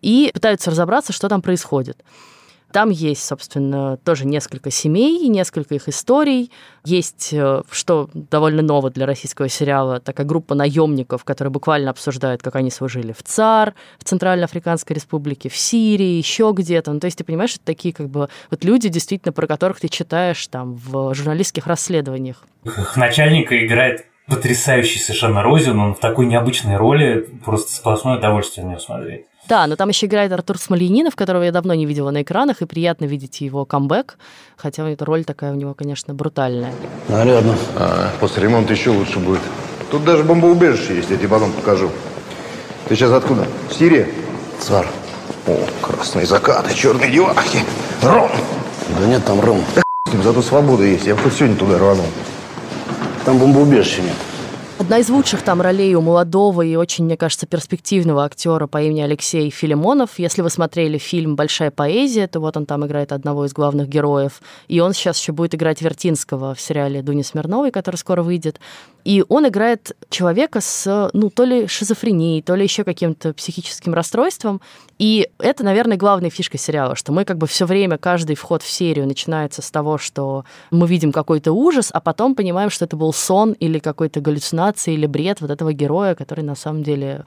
и 0.01 0.29
пытаются 0.33 0.71
разобраться, 0.71 1.13
что 1.13 1.29
там 1.29 1.41
происходит. 1.41 2.03
Там 2.73 2.89
есть, 2.89 3.23
собственно, 3.23 3.97
тоже 3.97 4.25
несколько 4.25 4.71
семей, 4.71 5.27
несколько 5.27 5.75
их 5.75 5.87
историй. 5.87 6.51
Есть, 6.83 7.29
э, 7.31 7.61
что 7.69 8.09
довольно 8.15 8.63
ново 8.63 8.89
для 8.89 9.05
российского 9.05 9.47
сериала, 9.47 9.99
такая 9.99 10.25
группа 10.25 10.55
наемников, 10.55 11.23
которые 11.23 11.51
буквально 11.51 11.91
обсуждают, 11.91 12.41
как 12.41 12.55
они 12.55 12.71
служили 12.71 13.11
в 13.11 13.21
ЦАР, 13.21 13.75
в 13.99 14.03
Центральноафриканской 14.03 14.95
республике, 14.95 15.49
в 15.49 15.55
Сирии, 15.55 16.17
еще 16.17 16.51
где-то. 16.51 16.91
Ну, 16.91 16.99
то 16.99 17.05
есть 17.05 17.19
ты 17.19 17.23
понимаешь, 17.23 17.53
это 17.53 17.63
такие 17.63 17.93
как 17.93 18.09
бы 18.09 18.27
вот 18.49 18.63
люди, 18.63 18.89
действительно, 18.89 19.33
про 19.33 19.45
которых 19.45 19.79
ты 19.79 19.87
читаешь 19.87 20.47
там 20.47 20.73
в 20.73 21.13
журналистских 21.13 21.67
расследованиях. 21.67 22.43
Начальника 22.95 23.63
играет 23.63 24.07
потрясающий 24.27 24.97
совершенно 24.97 25.43
Розин, 25.43 25.79
он 25.79 25.93
в 25.93 25.99
такой 25.99 26.25
необычной 26.25 26.77
роли, 26.77 27.29
просто 27.45 27.71
сплошное 27.71 28.17
удовольствие 28.17 28.65
на 28.65 28.71
него 28.71 28.79
смотреть. 28.79 29.27
Да, 29.47 29.67
но 29.67 29.75
там 29.75 29.89
еще 29.89 30.05
играет 30.05 30.31
Артур 30.31 30.57
Смольянинов, 30.57 31.15
которого 31.15 31.43
я 31.43 31.51
давно 31.51 31.73
не 31.73 31.85
видела 31.85 32.11
на 32.11 32.21
экранах, 32.21 32.61
и 32.61 32.65
приятно 32.65 33.05
видеть 33.05 33.41
его 33.41 33.65
камбэк, 33.65 34.17
хотя 34.55 34.87
эта 34.87 35.03
роль 35.03 35.25
такая 35.25 35.51
у 35.51 35.55
него, 35.55 35.73
конечно, 35.73 36.13
брутальная. 36.13 36.73
Нарядно. 37.09 37.55
А, 37.75 38.09
после 38.19 38.43
ремонта 38.43 38.73
еще 38.73 38.91
лучше 38.91 39.19
будет. 39.19 39.41
Тут 39.91 40.05
даже 40.05 40.23
бомбоубежище 40.23 40.95
есть, 40.95 41.09
я 41.09 41.17
тебе 41.17 41.27
потом 41.27 41.51
покажу. 41.51 41.91
Ты 42.87 42.95
сейчас 42.95 43.11
откуда? 43.11 43.45
Сирия? 43.69 44.07
Цар. 44.59 44.87
О, 45.45 45.59
красные 45.81 46.25
закаты, 46.25 46.73
черные 46.73 47.11
девахи. 47.11 47.59
Ром! 48.01 48.31
Да 48.97 49.05
нет 49.07 49.25
там 49.25 49.41
Ром. 49.41 49.61
Да 49.75 49.83
зато 50.23 50.41
свобода 50.41 50.83
есть, 50.83 51.05
я 51.05 51.15
бы 51.15 51.21
хоть 51.21 51.33
сегодня 51.33 51.57
туда 51.57 51.77
рванул. 51.77 52.05
Там 53.25 53.39
бомбоубежища 53.39 54.01
нет. 54.01 54.15
Одна 54.79 54.97
из 54.97 55.07
лучших 55.09 55.43
там 55.43 55.61
ролей 55.61 55.93
у 55.93 56.01
молодого 56.01 56.63
и 56.63 56.75
очень, 56.75 57.05
мне 57.05 57.15
кажется, 57.15 57.45
перспективного 57.45 58.25
актера 58.25 58.65
по 58.65 58.81
имени 58.81 59.01
Алексей 59.01 59.49
Филимонов. 59.51 60.17
Если 60.17 60.41
вы 60.41 60.49
смотрели 60.49 60.97
фильм 60.97 61.35
«Большая 61.35 61.69
поэзия», 61.69 62.27
то 62.27 62.39
вот 62.39 62.57
он 62.57 62.65
там 62.65 62.85
играет 62.85 63.11
одного 63.11 63.45
из 63.45 63.53
главных 63.53 63.87
героев. 63.87 64.41
И 64.67 64.79
он 64.79 64.93
сейчас 64.93 65.19
еще 65.19 65.31
будет 65.31 65.53
играть 65.53 65.81
Вертинского 65.81 66.55
в 66.55 66.59
сериале 66.59 67.03
Дуни 67.03 67.23
Смирновой, 67.23 67.71
который 67.71 67.97
скоро 67.97 68.23
выйдет. 68.23 68.59
И 69.03 69.23
он 69.27 69.47
играет 69.47 69.95
человека 70.09 70.61
с, 70.61 71.09
ну, 71.13 71.29
то 71.29 71.43
ли 71.43 71.67
шизофренией, 71.67 72.41
то 72.41 72.55
ли 72.55 72.63
еще 72.63 72.83
каким-то 72.83 73.33
психическим 73.33 73.93
расстройством. 73.93 74.61
И 74.97 75.29
это, 75.39 75.63
наверное, 75.63 75.97
главная 75.97 76.29
фишка 76.29 76.57
сериала, 76.57 76.95
что 76.95 77.11
мы 77.11 77.25
как 77.25 77.37
бы 77.37 77.47
все 77.47 77.65
время, 77.65 77.97
каждый 77.97 78.35
вход 78.35 78.63
в 78.63 78.69
серию 78.69 79.05
начинается 79.05 79.61
с 79.61 79.71
того, 79.71 79.97
что 79.97 80.45
мы 80.71 80.87
видим 80.87 81.11
какой-то 81.11 81.51
ужас, 81.51 81.89
а 81.91 81.99
потом 81.99 82.33
понимаем, 82.35 82.69
что 82.69 82.85
это 82.85 82.95
был 82.95 83.11
сон 83.11 83.53
или 83.53 83.79
какой-то 83.79 84.21
галлюцинация 84.21 84.93
или 84.93 85.05
бред 85.05 85.41
вот 85.41 85.51
этого 85.51 85.73
героя, 85.73 86.15
который 86.15 86.45
на 86.45 86.55
самом 86.55 86.83
деле 86.83 87.25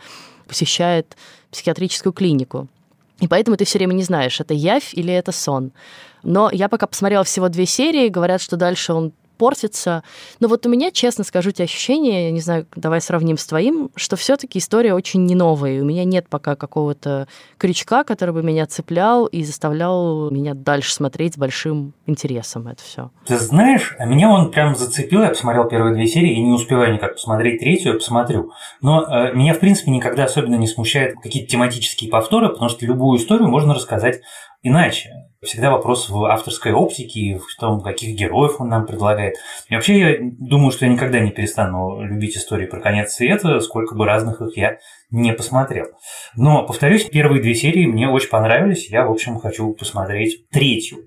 посещает 0.49 1.17
психиатрическую 1.51 2.13
клинику. 2.13 2.69
И 3.21 3.29
поэтому 3.29 3.57
ты 3.57 3.65
все 3.65 3.79
время 3.79 3.95
не 3.95 4.03
знаешь, 4.03 4.41
это 4.41 4.55
явь 4.55 4.93
или 4.93 5.13
это 5.13 5.33
сон. 5.33 5.73
Но 6.23 6.51
я 6.53 6.69
пока 6.69 6.87
посмотрела 6.87 7.25
всего 7.25 7.49
две 7.49 7.67
серии, 7.67 8.09
говорят, 8.09 8.43
что 8.43 8.57
дальше 8.57 8.93
он 8.93 9.13
портится. 9.37 10.03
Но 10.41 10.49
вот 10.49 10.67
у 10.67 10.69
меня, 10.69 10.91
честно 10.91 11.25
скажу, 11.25 11.51
те 11.51 11.65
ощущения, 11.65 12.27
я 12.27 12.31
не 12.31 12.41
знаю, 12.41 12.67
давай 12.75 13.01
сравним 13.01 13.39
с 13.39 13.47
твоим, 13.47 13.91
что 13.95 14.17
все-таки 14.17 14.59
история 14.59 14.95
очень 14.95 15.25
не 15.25 15.35
новая. 15.35 15.81
У 15.83 15.85
меня 15.85 16.05
нет 16.05 16.29
пока 16.29 16.57
какого-то 16.57 17.29
крючка, 17.59 18.05
который 18.05 18.35
бы 18.35 18.43
меня 18.43 18.67
цеплял 18.67 19.27
и 19.27 19.45
заставлял 19.45 20.31
меня 20.31 20.55
дальше 20.55 20.93
смотреть 20.93 21.35
с 21.35 21.39
большим 21.39 21.95
интересом 22.07 22.67
это 22.69 22.83
все. 22.83 23.11
Ты 23.27 23.39
знаешь, 23.39 23.95
а 23.99 24.05
меня 24.05 24.29
он 24.31 24.51
прям 24.51 24.75
зацепил. 24.75 25.23
Я 25.23 25.31
посмотрел 25.31 25.69
первые 25.69 25.95
две 25.95 26.07
серии 26.07 26.35
и 26.35 26.43
не 26.43 26.53
успеваю 26.53 26.95
никак 26.95 27.15
посмотреть 27.15 27.61
третью, 27.61 27.93
я 27.93 27.99
посмотрю. 27.99 28.53
Но 28.81 29.03
э, 29.03 29.33
меня, 29.35 29.55
в 29.55 29.61
принципе, 29.61 29.91
никогда 29.91 30.25
особенно 30.25 30.57
не 30.57 30.67
смущают 30.67 31.21
какие-то 31.23 31.51
тематические 31.51 32.11
повторы, 32.11 32.49
потому 32.49 32.69
что 32.69 32.85
любую 32.85 33.19
историю 33.19 33.49
можно 33.49 33.75
рассказать 33.75 34.21
иначе. 34.67 35.11
Всегда 35.43 35.71
вопрос 35.71 36.09
в 36.09 36.25
авторской 36.25 36.73
оптике, 36.73 37.39
в 37.39 37.61
том, 37.61 37.81
каких 37.81 38.17
героев 38.17 38.57
он 38.59 38.69
нам 38.69 38.87
предлагает. 38.87 39.37
И 39.69 39.75
вообще, 39.75 39.99
я 39.99 40.17
думаю, 40.21 40.73
что 40.73 40.87
я 40.87 40.93
никогда 40.93 41.21
не 41.21 41.31
перестану 41.31 42.03
любить 42.03 42.37
истории 42.37 42.67
про 42.67 42.81
конец 42.81 43.13
света, 43.13 43.61
сколько 43.61 43.95
бы 43.95 44.07
разных 44.07 44.41
их 44.41 44.57
я 44.57 44.79
не 45.11 45.33
посмотрел. 45.33 45.87
Но, 46.35 46.67
повторюсь, 46.67 47.05
первые 47.05 47.43
две 47.43 47.55
серии 47.55 47.87
мне 47.87 48.09
очень 48.09 48.31
понравились. 48.31 48.91
Я, 48.91 49.07
в 49.07 49.11
общем, 49.11 49.39
хочу 49.39 49.73
посмотреть 49.75 50.49
третью. 50.51 50.99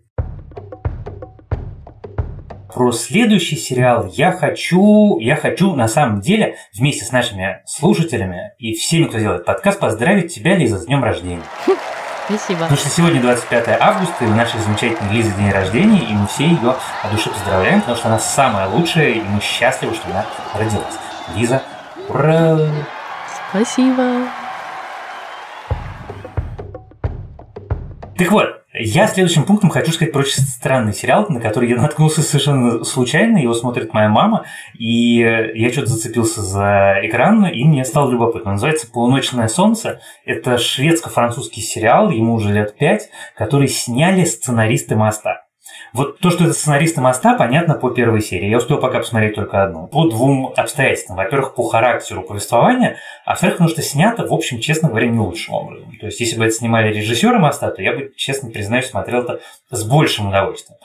Про 2.73 2.91
следующий 2.91 3.57
сериал 3.57 4.09
я 4.13 4.31
хочу, 4.31 5.19
я 5.19 5.35
хочу 5.35 5.75
на 5.75 5.87
самом 5.87 6.21
деле 6.21 6.55
вместе 6.77 7.03
с 7.03 7.11
нашими 7.11 7.61
слушателями 7.65 8.53
и 8.57 8.73
всеми, 8.73 9.05
кто 9.05 9.17
делает 9.17 9.43
подкаст, 9.43 9.79
поздравить 9.79 10.33
тебя, 10.33 10.55
Лиза, 10.55 10.77
с 10.77 10.85
днем 10.85 11.03
рождения. 11.03 11.43
Спасибо. 12.29 12.59
Потому 12.59 12.77
что 12.77 12.89
сегодня 12.89 13.21
25 13.21 13.81
августа, 13.81 14.23
и 14.23 14.27
у 14.27 14.35
нашей 14.35 14.59
замечательной 14.59 15.11
Лизы 15.13 15.31
день 15.31 15.49
рождения, 15.49 16.03
и 16.03 16.13
мы 16.13 16.27
все 16.27 16.45
ее 16.45 16.75
от 17.03 17.11
души 17.11 17.31
поздравляем, 17.31 17.81
потому 17.81 17.97
что 17.97 18.07
она 18.07 18.19
самая 18.19 18.67
лучшая, 18.67 19.09
и 19.13 19.21
мы 19.21 19.41
счастливы, 19.41 19.95
что 19.95 20.07
она 20.11 20.23
родилась. 20.53 20.93
Лиза, 21.35 21.63
ура! 22.07 22.59
Спасибо. 23.49 24.27
Так 28.15 28.29
вот, 28.29 28.58
Я 28.81 29.07
следующим 29.07 29.43
пунктом 29.43 29.69
хочу 29.71 29.91
сказать 29.91 30.13
про 30.13 30.21
очень 30.21 30.41
странный 30.41 30.93
сериал, 30.93 31.25
на 31.27 31.41
который 31.41 31.69
я 31.69 31.75
наткнулся 31.75 32.21
совершенно 32.21 32.85
случайно. 32.85 33.37
Его 33.37 33.53
смотрит 33.53 33.93
моя 33.93 34.07
мама, 34.07 34.45
и 34.73 35.17
я 35.17 35.69
что-то 35.69 35.87
зацепился 35.87 36.41
за 36.41 36.95
экран, 37.03 37.45
и 37.45 37.65
мне 37.65 37.83
стало 37.83 38.09
любопытно. 38.09 38.51
Он 38.51 38.55
называется 38.55 38.89
«Полуночное 38.89 39.49
солнце». 39.49 39.99
Это 40.25 40.57
шведско-французский 40.57 41.59
сериал, 41.59 42.09
ему 42.09 42.35
уже 42.35 42.53
лет 42.53 42.77
пять, 42.77 43.09
который 43.35 43.67
сняли 43.67 44.23
сценаристы 44.23 44.95
«Моста». 44.95 45.48
Вот 45.93 46.19
то, 46.19 46.29
что 46.29 46.43
это 46.43 46.53
сценаристы 46.53 47.01
моста, 47.01 47.35
понятно 47.35 47.73
по 47.73 47.89
первой 47.89 48.21
серии. 48.21 48.49
Я 48.49 48.57
успел 48.57 48.77
пока 48.77 48.99
посмотреть 48.99 49.35
только 49.35 49.63
одну. 49.63 49.87
По 49.87 50.07
двум 50.09 50.53
обстоятельствам. 50.55 51.17
Во-первых, 51.17 51.55
по 51.55 51.67
характеру 51.67 52.21
повествования, 52.21 52.97
а 53.25 53.31
во-вторых, 53.31 53.55
потому 53.55 53.69
что 53.69 53.81
снято, 53.81 54.25
в 54.25 54.33
общем, 54.33 54.59
честно 54.59 54.89
говоря, 54.89 55.07
не 55.07 55.19
лучшим 55.19 55.55
образом. 55.55 55.91
То 55.99 56.05
есть, 56.07 56.19
если 56.19 56.37
бы 56.37 56.45
это 56.45 56.53
снимали 56.53 56.93
режиссеры 56.93 57.39
моста, 57.39 57.71
то 57.71 57.81
я 57.81 57.93
бы, 57.93 58.11
честно 58.15 58.49
признаюсь, 58.49 58.85
смотрел 58.85 59.23
это 59.23 59.39
с 59.71 59.83
большим 59.83 60.27
удовольствием. 60.29 60.79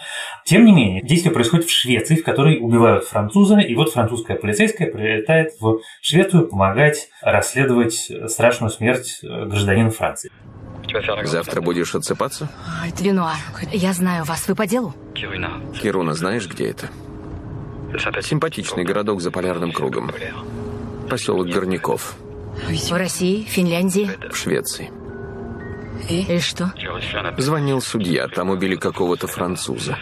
Тем 0.45 0.65
не 0.65 0.73
менее, 0.73 1.03
действие 1.03 1.33
происходит 1.33 1.67
в 1.67 1.71
Швеции, 1.71 2.17
в 2.17 2.25
которой 2.25 2.59
убивают 2.59 3.05
француза, 3.05 3.59
и 3.59 3.75
вот 3.75 3.93
французская 3.93 4.37
полицейская 4.37 4.91
прилетает 4.91 5.53
в 5.61 5.81
Швецию 6.01 6.49
помогать 6.49 7.09
расследовать 7.23 8.11
страшную 8.29 8.71
смерть 8.71 9.21
гражданина 9.23 9.91
Франции. 9.91 10.31
Завтра 11.25 11.61
будешь 11.61 11.95
отсыпаться? 11.95 12.49
Ренуар, 13.01 13.37
я 13.73 13.93
знаю 13.93 14.25
вас. 14.25 14.47
Вы 14.49 14.55
по 14.55 14.67
делу? 14.67 14.95
Кируна, 15.15 16.15
знаешь, 16.15 16.49
где 16.49 16.69
это? 16.69 16.89
Симпатичный 18.23 18.85
городок 18.85 19.21
за 19.21 19.31
полярным 19.31 19.73
кругом. 19.73 20.11
Поселок 21.09 21.49
Горняков. 21.49 22.17
В 22.57 22.93
России? 22.93 23.43
Финляндии? 23.45 24.11
В 24.31 24.37
Швеции. 24.37 24.91
И 26.09 26.39
что? 26.41 26.73
Звонил 27.39 27.81
судья, 27.81 28.29
там 28.29 28.51
убили 28.51 28.77
какого-то 28.77 29.27
француза. 29.27 29.97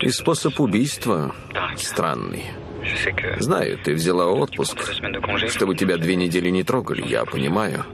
И 0.00 0.10
способ 0.10 0.58
убийства 0.60 1.34
странный. 1.76 2.44
Знаю, 3.38 3.78
ты 3.78 3.94
взяла 3.94 4.26
отпуск, 4.26 4.78
чтобы 5.48 5.74
тебя 5.74 5.96
две 5.96 6.16
недели 6.16 6.48
не 6.50 6.62
трогали, 6.62 7.06
я 7.06 7.24
понимаю. 7.24 7.84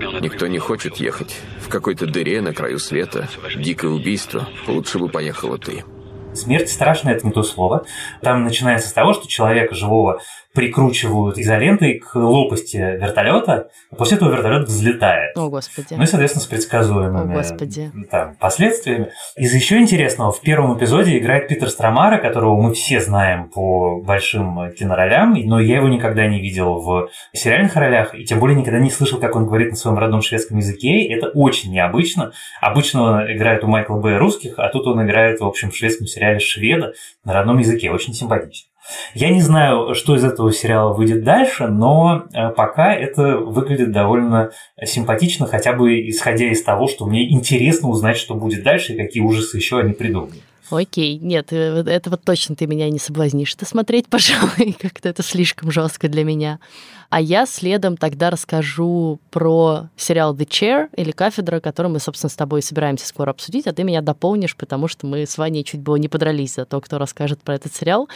Никто 0.00 0.46
не 0.46 0.58
хочет 0.58 0.96
ехать. 0.96 1.36
В 1.60 1.68
какой-то 1.68 2.06
дыре 2.06 2.40
на 2.40 2.54
краю 2.54 2.78
света. 2.78 3.28
Дикое 3.54 3.90
убийство. 3.90 4.48
Лучше 4.66 4.98
бы 4.98 5.08
поехала 5.08 5.58
ты. 5.58 5.84
Смерть 6.32 6.70
страшная– 6.70 7.14
это 7.16 7.26
не 7.26 7.32
то 7.32 7.42
слово. 7.42 7.84
Там 8.22 8.44
начинается 8.44 8.88
с 8.88 8.92
того, 8.92 9.12
что 9.12 9.28
человека 9.28 9.74
живого 9.74 10.20
прикручивают 10.54 11.38
изолентой 11.38 12.00
к 12.00 12.14
лопасти 12.16 12.76
вертолета, 12.76 13.70
а 13.90 13.96
после 13.96 14.16
этого 14.16 14.30
вертолет 14.30 14.66
взлетает. 14.66 15.36
О, 15.36 15.48
Господи. 15.48 15.94
Ну 15.94 16.02
и, 16.02 16.06
соответственно, 16.06 16.44
с 16.44 16.46
предсказуемыми 16.46 17.32
О, 17.32 17.36
Господи. 17.36 17.92
Там, 18.10 18.36
последствиями. 18.36 19.10
Из 19.36 19.54
еще 19.54 19.78
интересного, 19.78 20.32
в 20.32 20.40
первом 20.40 20.76
эпизоде 20.76 21.18
играет 21.18 21.48
Питер 21.48 21.70
Стромара, 21.70 22.18
которого 22.18 22.60
мы 22.60 22.74
все 22.74 23.00
знаем 23.00 23.48
по 23.48 24.00
большим 24.00 24.72
киноролям, 24.72 25.34
но 25.34 25.60
я 25.60 25.76
его 25.76 25.88
никогда 25.88 26.26
не 26.26 26.40
видел 26.40 26.80
в 26.80 27.08
сериальных 27.32 27.76
ролях, 27.76 28.14
и 28.14 28.24
тем 28.24 28.40
более 28.40 28.58
никогда 28.58 28.80
не 28.80 28.90
слышал, 28.90 29.20
как 29.20 29.36
он 29.36 29.46
говорит 29.46 29.70
на 29.70 29.76
своем 29.76 29.98
родном 29.98 30.22
шведском 30.22 30.58
языке. 30.58 31.04
Это 31.06 31.28
очень 31.28 31.70
необычно. 31.72 32.32
Обычно 32.60 33.02
он 33.02 33.32
играет 33.32 33.62
у 33.62 33.68
Майкла 33.68 33.96
Б. 33.96 34.16
русских, 34.18 34.54
а 34.56 34.68
тут 34.68 34.86
он 34.86 35.04
играет, 35.04 35.40
в 35.40 35.46
общем, 35.46 35.70
в 35.70 35.76
шведском 35.76 36.06
сериале 36.06 36.40
шведа 36.40 36.94
на 37.24 37.32
родном 37.32 37.58
языке. 37.58 37.90
Очень 37.90 38.14
симпатично. 38.14 38.69
Я 39.14 39.30
не 39.30 39.40
знаю, 39.40 39.94
что 39.94 40.16
из 40.16 40.24
этого 40.24 40.52
сериала 40.52 40.92
выйдет 40.92 41.24
дальше, 41.24 41.66
но 41.66 42.24
э, 42.32 42.50
пока 42.50 42.94
это 42.94 43.38
выглядит 43.38 43.92
довольно 43.92 44.50
симпатично, 44.82 45.46
хотя 45.46 45.72
бы 45.72 46.08
исходя 46.08 46.46
из 46.50 46.62
того, 46.62 46.88
что 46.88 47.06
мне 47.06 47.30
интересно 47.30 47.88
узнать, 47.88 48.16
что 48.16 48.34
будет 48.34 48.62
дальше 48.62 48.94
и 48.94 48.96
какие 48.96 49.22
ужасы 49.22 49.56
еще 49.56 49.78
они 49.80 49.92
придумают. 49.92 50.42
Окей, 50.70 51.18
нет, 51.18 51.52
э, 51.52 51.82
этого 51.86 52.16
точно 52.16 52.54
ты 52.54 52.66
меня 52.66 52.88
не 52.90 52.98
соблазнишь 52.98 53.54
это 53.54 53.66
смотреть, 53.66 54.06
пожалуй, 54.10 54.76
как-то 54.78 55.08
это 55.08 55.22
слишком 55.22 55.70
жестко 55.70 56.08
для 56.08 56.24
меня. 56.24 56.60
А 57.08 57.20
я 57.20 57.44
следом 57.44 57.96
тогда 57.96 58.30
расскажу 58.30 59.18
про 59.30 59.88
сериал 59.96 60.34
The 60.34 60.46
Chair 60.46 60.88
или 60.96 61.10
Кафедра, 61.10 61.58
который 61.58 61.90
мы, 61.90 61.98
собственно, 61.98 62.30
с 62.30 62.36
тобой 62.36 62.62
собираемся 62.62 63.06
скоро 63.06 63.30
обсудить, 63.30 63.66
а 63.66 63.72
ты 63.72 63.82
меня 63.82 64.00
дополнишь, 64.00 64.56
потому 64.56 64.86
что 64.86 65.06
мы 65.06 65.26
с 65.26 65.36
Ваней 65.36 65.64
чуть 65.64 65.80
было 65.80 65.96
не 65.96 66.08
подрались 66.08 66.54
за 66.54 66.66
то, 66.66 66.80
кто 66.80 66.98
расскажет 66.98 67.42
про 67.42 67.56
этот 67.56 67.74
сериал 67.74 68.08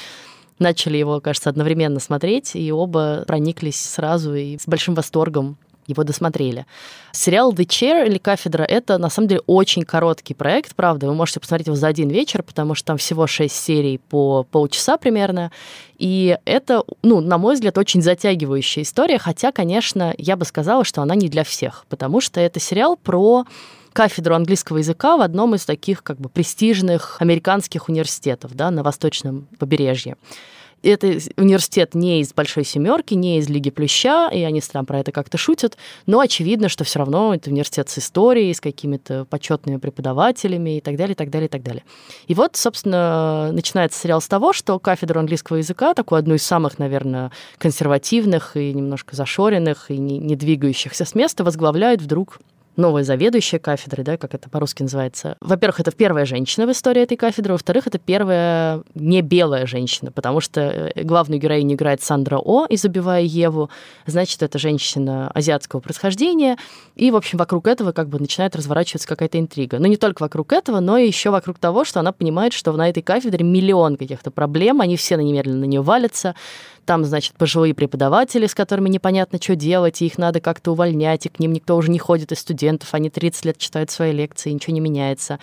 начали 0.58 0.96
его, 0.96 1.20
кажется, 1.20 1.50
одновременно 1.50 2.00
смотреть, 2.00 2.54
и 2.54 2.70
оба 2.72 3.24
прониклись 3.26 3.80
сразу 3.80 4.34
и 4.34 4.58
с 4.58 4.66
большим 4.66 4.94
восторгом 4.94 5.56
его 5.86 6.02
досмотрели. 6.04 6.66
Сериал 7.12 7.52
The 7.52 7.66
Chair 7.66 8.06
или 8.06 8.18
Кафедра— 8.18 8.62
это, 8.68 8.98
на 8.98 9.10
самом 9.10 9.28
деле, 9.28 9.42
очень 9.46 9.82
короткий 9.82 10.34
проект, 10.34 10.74
правда. 10.74 11.06
Вы 11.06 11.14
можете 11.14 11.40
посмотреть 11.40 11.66
его 11.66 11.76
за 11.76 11.86
один 11.88 12.08
вечер, 12.08 12.42
потому 12.42 12.74
что 12.74 12.86
там 12.86 12.96
всего 12.96 13.26
шесть 13.26 13.56
серий 13.56 13.98
по 13.98 14.44
полчаса 14.44 14.96
примерно. 14.96 15.52
И 15.98 16.38
это, 16.44 16.84
ну, 17.02 17.20
на 17.20 17.38
мой 17.38 17.54
взгляд, 17.54 17.78
очень 17.78 18.02
затягивающая 18.02 18.82
история, 18.82 19.18
хотя, 19.18 19.52
конечно, 19.52 20.14
я 20.18 20.36
бы 20.36 20.44
сказала, 20.44 20.84
что 20.84 21.02
она 21.02 21.14
не 21.14 21.28
для 21.28 21.44
всех, 21.44 21.84
потому 21.88 22.20
что 22.20 22.40
это 22.40 22.60
сериал 22.60 22.96
про 22.96 23.44
кафедру 23.94 24.34
английского 24.34 24.78
языка 24.78 25.16
в 25.16 25.22
одном 25.22 25.54
из 25.54 25.64
таких 25.64 26.02
как 26.02 26.18
бы 26.18 26.28
престижных 26.28 27.16
американских 27.20 27.88
университетов 27.88 28.54
да, 28.54 28.70
на 28.70 28.82
восточном 28.82 29.46
побережье. 29.58 30.16
Это 30.82 31.18
университет 31.38 31.94
не 31.94 32.20
из 32.20 32.34
большой 32.34 32.64
семерки, 32.64 33.14
не 33.14 33.38
из 33.38 33.48
Лиги 33.48 33.70
Плюща, 33.70 34.28
и 34.30 34.42
они 34.42 34.60
там 34.60 34.84
про 34.84 34.98
это 34.98 35.12
как-то 35.12 35.38
шутят, 35.38 35.78
но 36.04 36.20
очевидно, 36.20 36.68
что 36.68 36.84
все 36.84 36.98
равно 36.98 37.34
это 37.34 37.48
университет 37.48 37.88
с 37.88 37.98
историей, 37.98 38.52
с 38.52 38.60
какими-то 38.60 39.24
почетными 39.24 39.78
преподавателями 39.78 40.76
и 40.76 40.80
так 40.82 40.96
далее, 40.96 41.14
и 41.14 41.16
так 41.16 41.30
далее, 41.30 41.46
и 41.46 41.50
так 41.50 41.62
далее. 41.62 41.84
И 42.26 42.34
вот, 42.34 42.56
собственно, 42.56 43.50
начинается 43.52 43.98
сериал 43.98 44.20
с 44.20 44.28
того, 44.28 44.52
что 44.52 44.78
кафедру 44.78 45.20
английского 45.20 45.56
языка, 45.56 45.94
такую 45.94 46.18
одну 46.18 46.34
из 46.34 46.42
самых, 46.42 46.78
наверное, 46.78 47.32
консервативных 47.56 48.54
и 48.58 48.74
немножко 48.74 49.16
зашоренных 49.16 49.90
и 49.90 49.96
не 49.96 50.36
двигающихся 50.36 51.06
с 51.06 51.14
места, 51.14 51.44
возглавляет 51.44 52.02
вдруг 52.02 52.40
новая 52.76 53.04
заведующая 53.04 53.58
кафедры, 53.58 54.02
да, 54.02 54.16
как 54.16 54.34
это 54.34 54.48
по-русски 54.48 54.82
называется. 54.82 55.36
Во-первых, 55.40 55.80
это 55.80 55.92
первая 55.92 56.24
женщина 56.24 56.66
в 56.66 56.72
истории 56.72 57.02
этой 57.02 57.16
кафедры, 57.16 57.52
во-вторых, 57.52 57.86
это 57.86 57.98
первая 57.98 58.82
не 58.94 59.22
белая 59.22 59.66
женщина, 59.66 60.10
потому 60.10 60.40
что 60.40 60.60
э, 60.60 61.02
главную 61.02 61.40
героиню 61.40 61.74
играет 61.74 62.02
Сандра 62.02 62.38
О 62.38 62.66
из 62.66 62.84
«Убивая 62.84 63.22
Еву», 63.22 63.70
значит, 64.06 64.42
это 64.42 64.58
женщина 64.58 65.30
азиатского 65.30 65.80
происхождения, 65.80 66.56
и, 66.96 67.10
в 67.10 67.16
общем, 67.16 67.38
вокруг 67.38 67.66
этого 67.66 67.92
как 67.92 68.08
бы 68.08 68.18
начинает 68.18 68.56
разворачиваться 68.56 69.08
какая-то 69.08 69.38
интрига. 69.38 69.78
Но 69.78 69.86
не 69.86 69.96
только 69.96 70.22
вокруг 70.22 70.52
этого, 70.52 70.80
но 70.80 70.98
и 70.98 71.06
еще 71.06 71.30
вокруг 71.30 71.58
того, 71.58 71.84
что 71.84 72.00
она 72.00 72.12
понимает, 72.12 72.52
что 72.52 72.72
на 72.72 72.88
этой 72.88 73.02
кафедре 73.02 73.44
миллион 73.44 73.96
каких-то 73.96 74.30
проблем, 74.30 74.80
они 74.80 74.96
все 74.96 75.16
немедленно 75.16 75.60
на 75.60 75.64
нее 75.64 75.82
валятся, 75.82 76.34
там, 76.84 77.04
значит, 77.04 77.34
пожилые 77.34 77.74
преподаватели, 77.74 78.46
с 78.46 78.54
которыми 78.54 78.88
непонятно, 78.88 79.38
что 79.40 79.56
делать, 79.56 80.02
и 80.02 80.06
их 80.06 80.18
надо 80.18 80.40
как-то 80.40 80.72
увольнять, 80.72 81.26
и 81.26 81.28
к 81.28 81.38
ним 81.38 81.52
никто 81.52 81.76
уже 81.76 81.90
не 81.90 81.98
ходит 81.98 82.32
из 82.32 82.40
студентов, 82.40 82.94
они 82.94 83.10
30 83.10 83.44
лет 83.44 83.58
читают 83.58 83.90
свои 83.90 84.12
лекции, 84.12 84.50
ничего 84.50 84.74
не 84.74 84.80
меняется. 84.80 85.38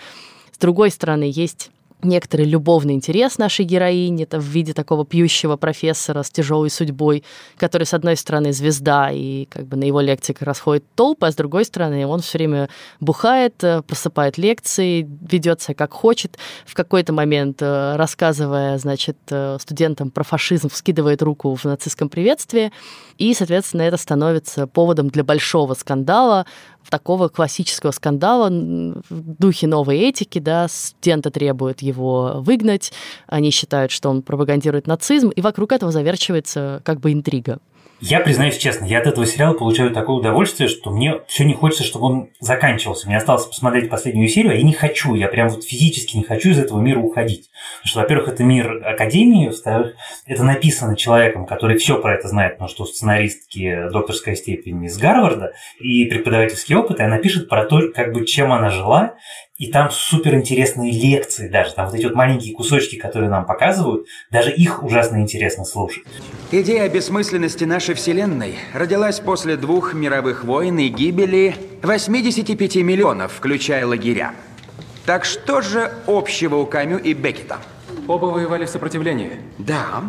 С 0.52 0.58
другой 0.58 0.90
стороны, 0.90 1.30
есть 1.32 1.70
некоторый 2.02 2.46
любовный 2.46 2.94
интерес 2.94 3.38
нашей 3.38 3.64
героини, 3.64 4.24
это 4.24 4.38
в 4.38 4.44
виде 4.44 4.72
такого 4.72 5.04
пьющего 5.04 5.56
профессора 5.56 6.22
с 6.22 6.30
тяжелой 6.30 6.70
судьбой, 6.70 7.24
который, 7.56 7.84
с 7.84 7.94
одной 7.94 8.16
стороны, 8.16 8.52
звезда, 8.52 9.10
и 9.10 9.46
как 9.46 9.66
бы 9.66 9.76
на 9.76 9.84
его 9.84 10.00
лекциях 10.00 10.42
расходит 10.42 10.84
толпы, 10.94 11.26
а 11.26 11.32
с 11.32 11.34
другой 11.34 11.64
стороны, 11.64 12.06
он 12.06 12.20
все 12.20 12.38
время 12.38 12.68
бухает, 13.00 13.62
э, 13.62 13.82
посыпает 13.82 14.38
лекции, 14.38 15.08
ведет 15.30 15.62
себя 15.62 15.74
как 15.74 15.92
хочет. 15.92 16.38
В 16.66 16.74
какой-то 16.74 17.12
момент, 17.12 17.62
э, 17.62 17.96
рассказывая, 17.96 18.78
значит, 18.78 19.18
э, 19.30 19.58
студентам 19.60 20.10
про 20.10 20.24
фашизм, 20.24 20.68
вскидывает 20.68 21.22
руку 21.22 21.54
в 21.54 21.64
нацистском 21.64 22.08
приветствии, 22.08 22.72
и, 23.18 23.34
соответственно, 23.34 23.82
это 23.82 23.96
становится 23.96 24.66
поводом 24.66 25.08
для 25.08 25.24
большого 25.24 25.74
скандала, 25.74 26.46
такого 26.88 27.28
классического 27.28 27.90
скандала 27.90 28.48
в 28.48 29.02
духе 29.38 29.66
новой 29.66 29.98
этики, 29.98 30.38
да, 30.38 30.68
студенты 30.68 31.30
требуют 31.30 31.82
его 31.82 32.34
выгнать, 32.36 32.92
они 33.26 33.50
считают, 33.50 33.90
что 33.90 34.10
он 34.10 34.22
пропагандирует 34.22 34.86
нацизм, 34.86 35.30
и 35.30 35.40
вокруг 35.40 35.72
этого 35.72 35.92
заверчивается 35.92 36.82
как 36.84 37.00
бы 37.00 37.12
интрига. 37.12 37.58
Я 38.04 38.18
признаюсь 38.18 38.58
честно, 38.58 38.84
я 38.84 38.98
от 38.98 39.06
этого 39.06 39.24
сериала 39.24 39.54
получаю 39.54 39.92
такое 39.92 40.16
удовольствие, 40.16 40.68
что 40.68 40.90
мне 40.90 41.20
все 41.28 41.44
не 41.44 41.54
хочется, 41.54 41.84
чтобы 41.84 42.06
он 42.06 42.30
заканчивался. 42.40 43.06
Мне 43.06 43.16
осталось 43.16 43.46
посмотреть 43.46 43.88
последнюю 43.88 44.26
серию, 44.26 44.50
а 44.50 44.54
я 44.56 44.62
не 44.64 44.72
хочу, 44.72 45.14
я 45.14 45.28
прям 45.28 45.48
вот 45.48 45.62
физически 45.62 46.16
не 46.16 46.24
хочу 46.24 46.50
из 46.50 46.58
этого 46.58 46.80
мира 46.80 46.98
уходить. 46.98 47.48
Потому 47.76 47.88
что, 47.88 48.00
во-первых, 48.00 48.28
это 48.28 48.42
мир 48.42 48.84
Академии, 48.84 49.46
во-вторых, 49.46 49.94
это 50.26 50.42
написано 50.42 50.96
человеком, 50.96 51.46
который 51.46 51.78
все 51.78 51.96
про 51.96 52.14
это 52.14 52.26
знает, 52.26 52.54
потому 52.54 52.70
что 52.70 52.82
у 52.82 52.86
сценаристки 52.86 53.88
докторская 53.92 54.34
степень 54.34 54.84
из 54.84 54.98
Гарварда 54.98 55.52
и 55.78 56.04
преподавательский 56.06 56.74
опыт, 56.74 56.98
и 56.98 57.04
она 57.04 57.18
пишет 57.18 57.48
про 57.48 57.66
то, 57.66 57.82
как 57.94 58.12
бы 58.12 58.26
чем 58.26 58.52
она 58.52 58.70
жила, 58.70 59.14
и 59.62 59.68
там 59.68 59.92
супер 59.92 60.34
интересные 60.34 60.90
лекции 60.90 61.46
даже. 61.46 61.74
Там 61.74 61.86
вот 61.86 61.94
эти 61.94 62.04
вот 62.04 62.16
маленькие 62.16 62.52
кусочки, 62.52 62.96
которые 62.96 63.30
нам 63.30 63.46
показывают, 63.46 64.08
даже 64.28 64.50
их 64.50 64.82
ужасно 64.82 65.18
интересно 65.18 65.64
слушать. 65.64 66.02
Идея 66.50 66.88
бессмысленности 66.88 67.62
нашей 67.62 67.94
Вселенной 67.94 68.56
родилась 68.74 69.20
после 69.20 69.56
двух 69.56 69.94
мировых 69.94 70.42
войн 70.42 70.80
и 70.80 70.88
гибели 70.88 71.54
85 71.80 72.76
миллионов, 72.78 73.34
включая 73.34 73.86
лагеря. 73.86 74.34
Так 75.06 75.24
что 75.24 75.60
же 75.60 75.92
общего 76.08 76.56
у 76.56 76.66
Камю 76.66 76.98
и 76.98 77.14
Беккета? 77.14 77.58
Оба 78.08 78.26
воевали 78.26 78.64
в 78.64 78.68
сопротивлении. 78.68 79.30
Да. 79.58 80.02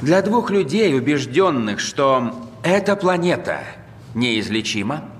Для 0.00 0.22
двух 0.22 0.50
людей, 0.50 0.96
убежденных, 0.96 1.78
что 1.78 2.32
эта 2.62 2.96
планета 2.96 3.60
неизлечима, 4.14 5.10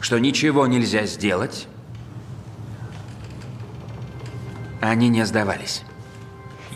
что 0.00 0.18
ничего 0.18 0.66
нельзя 0.66 1.06
сделать, 1.06 1.68
они 4.80 5.08
не 5.08 5.24
сдавались. 5.24 5.82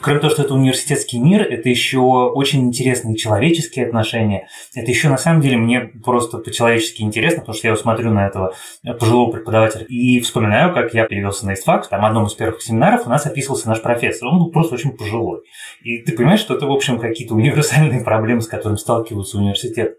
Кроме 0.05 0.21
того, 0.21 0.35
что 0.35 0.43
это 0.43 0.53
университетский 0.53 1.19
мир, 1.19 1.40
это 1.40 1.71
еще 1.71 1.99
очень 1.99 2.61
интересные 2.67 3.17
человеческие 3.17 3.87
отношения. 3.87 4.49
Это 4.75 4.90
еще 4.90 5.09
на 5.09 5.17
самом 5.17 5.40
деле 5.40 5.57
мне 5.57 5.81
просто 5.81 6.37
по-человечески 6.37 7.01
интересно, 7.01 7.40
потому 7.40 7.57
что 7.57 7.69
я 7.69 7.77
смотрю 7.77 8.11
на 8.11 8.27
этого 8.27 8.55
пожилого 9.01 9.33
преподавателя 9.33 9.87
и 9.87 10.21
вспоминаю, 10.21 10.75
как 10.75 10.93
я 10.93 11.07
перевелся 11.07 11.47
на 11.47 11.55
ИСТФАК. 11.55 11.88
Там 11.88 12.05
одном 12.05 12.27
из 12.27 12.35
первых 12.35 12.61
семинаров 12.61 13.07
у 13.07 13.09
нас 13.09 13.25
описывался 13.25 13.67
наш 13.67 13.81
профессор. 13.81 14.29
Он 14.29 14.40
был 14.40 14.51
просто 14.51 14.75
очень 14.75 14.90
пожилой. 14.90 15.40
И 15.83 16.03
ты 16.03 16.12
понимаешь, 16.12 16.40
что 16.40 16.55
это, 16.55 16.67
в 16.67 16.73
общем, 16.73 16.99
какие-то 16.99 17.35
универсальные 17.35 18.01
проблемы, 18.05 18.43
с 18.43 18.47
которыми 18.47 18.77
сталкиваются 18.77 19.38
университет 19.38 19.97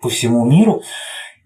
по 0.00 0.08
всему 0.08 0.48
миру. 0.48 0.84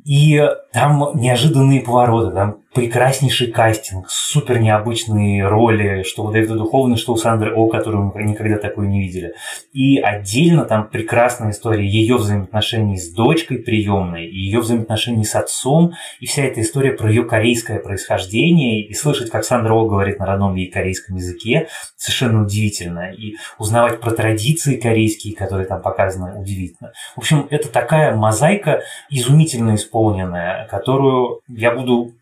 И 0.05 0.47
там 0.75 1.13
неожиданные 1.15 1.81
повороты, 1.81 2.35
там 2.35 2.64
прекраснейший 2.75 3.53
кастинг, 3.53 4.11
супер 4.11 4.59
необычные 4.59 5.47
роли, 5.47 6.03
что 6.03 6.25
у 6.25 6.33
Дэвида 6.33 6.57
Духовны, 6.57 6.97
что 6.97 7.13
у 7.13 7.17
Сандры 7.17 7.55
О, 7.55 7.69
которую 7.69 8.13
мы 8.13 8.23
никогда 8.25 8.59
такую 8.59 8.89
не 8.89 9.01
видели. 9.01 9.35
И 9.73 9.99
отдельно 9.99 10.65
там 10.65 10.89
прекрасная 10.89 11.53
история 11.53 11.87
ее 11.87 12.17
взаимоотношений 12.17 12.99
с 12.99 13.13
дочкой 13.13 13.59
приемной, 13.59 14.27
ее 14.27 14.59
взаимоотношений 14.59 15.25
с 15.25 15.37
отцом, 15.37 15.93
и 16.19 16.27
вся 16.27 16.43
эта 16.43 16.61
история 16.61 16.93
про 16.93 17.09
ее 17.09 17.25
корейское 17.25 17.79
происхождение, 17.79 18.83
и 18.83 18.93
слышать, 18.93 19.31
как 19.31 19.45
Сандра 19.45 19.73
О 19.73 19.87
говорит 19.87 20.19
на 20.19 20.27
родном 20.27 20.57
ей 20.57 20.71
корейском 20.71 21.17
языке, 21.17 21.69
совершенно 21.97 22.43
удивительно. 22.43 23.13
И 23.13 23.37
узнавать 23.59 24.01
про 24.01 24.11
традиции 24.11 24.77
корейские, 24.77 25.37
которые 25.37 25.69
там 25.69 25.81
показаны, 25.81 26.41
удивительно. 26.41 26.93
В 27.15 27.19
общем, 27.19 27.47
это 27.51 27.69
такая 27.69 28.17
мозаика 28.17 28.83
изумительно 29.11 29.77
исполненная, 29.77 30.67
которую 30.67 31.41
я 31.49 31.73
буду 31.73 32.13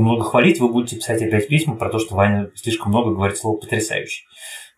много-много 0.00 0.30
хвалить, 0.30 0.60
вы 0.60 0.68
будете 0.68 0.96
писать 0.96 1.22
опять 1.22 1.48
письма 1.48 1.76
про 1.76 1.90
то, 1.90 1.98
что 1.98 2.14
Ваня 2.14 2.50
слишком 2.54 2.90
много 2.90 3.10
говорит 3.10 3.36
слово 3.36 3.56
«потрясающий». 3.58 4.24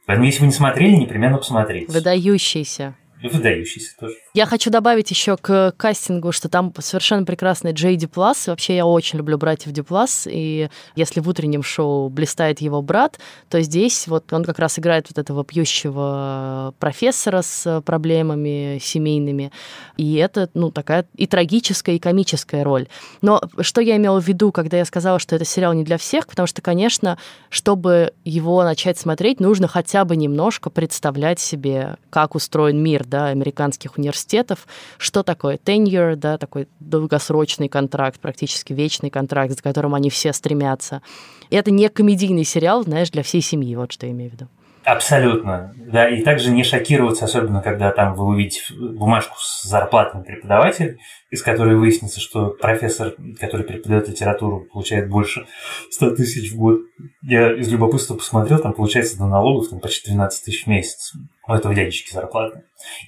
Поэтому, 0.07 0.27
если 0.27 0.41
вы 0.41 0.47
не 0.47 0.53
смотрели, 0.53 0.97
непременно 0.97 1.39
посмотрите. 1.39 1.91
Выдающийся. 1.91 2.97
Выдающийся 3.23 3.97
тоже. 3.99 4.15
Я 4.35 4.47
хочу 4.47 4.71
добавить 4.71 5.11
еще 5.11 5.37
к 5.37 5.75
кастингу, 5.77 6.33
что 6.33 6.49
там 6.49 6.73
совершенно 6.79 7.27
прекрасный 7.27 7.73
Джей 7.73 7.97
Диплас. 7.97 8.47
Вообще 8.47 8.77
я 8.77 8.87
очень 8.87 9.19
люблю 9.19 9.37
братьев 9.37 9.73
Диплас, 9.73 10.27
и 10.27 10.71
если 10.97 11.21
в 11.21 11.29
утреннем 11.29 11.63
шоу 11.63 12.09
блистает 12.09 12.63
его 12.63 12.81
брат, 12.81 13.19
то 13.51 13.61
здесь 13.61 14.09
вот 14.09 14.33
он 14.33 14.45
как 14.45 14.59
раз 14.59 14.79
играет 14.79 15.09
вот 15.11 15.19
этого 15.19 15.45
пьющего 15.45 16.73
профессора 16.79 17.43
с 17.43 17.83
проблемами 17.83 18.79
семейными. 18.81 19.53
И 19.99 20.15
это, 20.15 20.49
ну, 20.55 20.71
такая 20.71 21.05
и 21.15 21.27
трагическая, 21.27 21.97
и 21.97 21.99
комическая 21.99 22.65
роль. 22.65 22.89
Но 23.21 23.43
что 23.61 23.83
я 23.83 23.99
имела 23.99 24.19
в 24.19 24.27
виду, 24.27 24.51
когда 24.51 24.79
я 24.79 24.87
сказала, 24.87 25.19
что 25.19 25.37
это 25.37 25.45
сериал 25.45 25.75
не 25.75 25.85
для 25.85 25.99
всех, 25.99 26.27
потому 26.27 26.47
что, 26.47 26.63
конечно, 26.63 27.19
чтобы 27.51 28.15
его 28.25 28.65
начать 28.65 28.97
смотреть, 28.97 29.41
нужно 29.41 29.69
хотя 29.69 30.07
бы 30.07 30.17
немножко 30.17 30.71
представлять 30.71 31.39
себе, 31.39 31.97
как 32.09 32.35
устроен 32.35 32.83
мир, 32.83 33.05
да, 33.05 33.27
американских 33.27 33.99
университетов, 33.99 34.22
университетов, 34.23 34.67
что 34.99 35.23
такое 35.23 35.57
tenure, 35.57 36.17
да, 36.17 36.39
такой 36.39 36.69
долгосрочный 36.81 37.69
контракт, 37.69 38.21
практически 38.21 38.73
вечный 38.73 39.11
контракт, 39.11 39.53
за 39.53 39.63
которым 39.63 39.95
они 39.95 40.11
все 40.11 40.33
стремятся. 40.33 41.03
И 41.51 41.57
это 41.57 41.71
не 41.71 41.89
комедийный 41.89 42.45
сериал, 42.45 42.83
знаешь, 42.83 43.11
для 43.11 43.23
всей 43.23 43.43
семьи, 43.43 43.75
вот 43.77 43.93
что 43.93 44.07
я 44.07 44.13
имею 44.13 44.31
в 44.31 44.35
виду. 44.35 44.49
Абсолютно, 44.85 45.73
да, 45.77 46.09
и 46.09 46.23
также 46.23 46.51
не 46.51 46.65
шокироваться, 46.65 47.27
особенно 47.27 47.61
когда 47.61 47.93
там 47.93 48.15
вы 48.15 48.25
увидите 48.25 48.61
бумажку 48.75 49.37
с 49.39 49.63
зарплатами 49.63 50.25
преподавателя, 50.25 50.97
из 51.33 51.43
которой 51.43 51.77
выяснится, 51.77 52.21
что 52.21 52.51
профессор, 52.51 53.15
который 53.41 53.65
преподает 53.65 54.07
литературу, 54.07 54.67
получает 54.71 55.09
больше 55.09 55.47
100 55.91 56.17
тысяч 56.17 56.53
в 56.53 56.57
год. 56.57 56.81
Я 57.23 57.59
из 57.59 57.73
любопытства 57.73 58.15
посмотрел, 58.15 58.59
там 58.59 58.75
получается 58.75 59.17
до 59.17 59.27
налогов 59.27 59.71
там 59.71 59.81
почти 59.81 60.11
12 60.11 60.45
тысяч 60.45 60.65
в 60.65 60.67
месяц 60.67 61.15
у 61.49 61.53
этого 61.55 61.75
дядечки 61.75 62.13
зарплаты. 62.13 62.65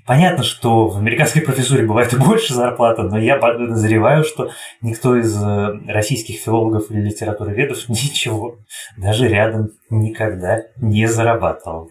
Понятно, 0.07 0.43
что 0.43 0.89
в 0.89 0.97
американской 0.97 1.43
профессуре 1.43 1.85
бывает 1.85 2.15
и 2.15 2.17
больше 2.17 2.55
зарплата, 2.55 3.03
но 3.03 3.19
я 3.19 3.37
подозреваю, 3.37 4.25
что 4.25 4.51
никто 4.81 5.17
из 5.17 5.37
э, 5.37 5.73
российских 5.87 6.41
филологов 6.41 6.91
или 6.91 7.03
литературоведов 7.03 7.79
ничего, 7.91 8.57
даже 8.97 9.29
рядом 9.29 9.69
никогда 9.91 10.63
не 10.79 11.07
зарабатывал. 11.07 11.91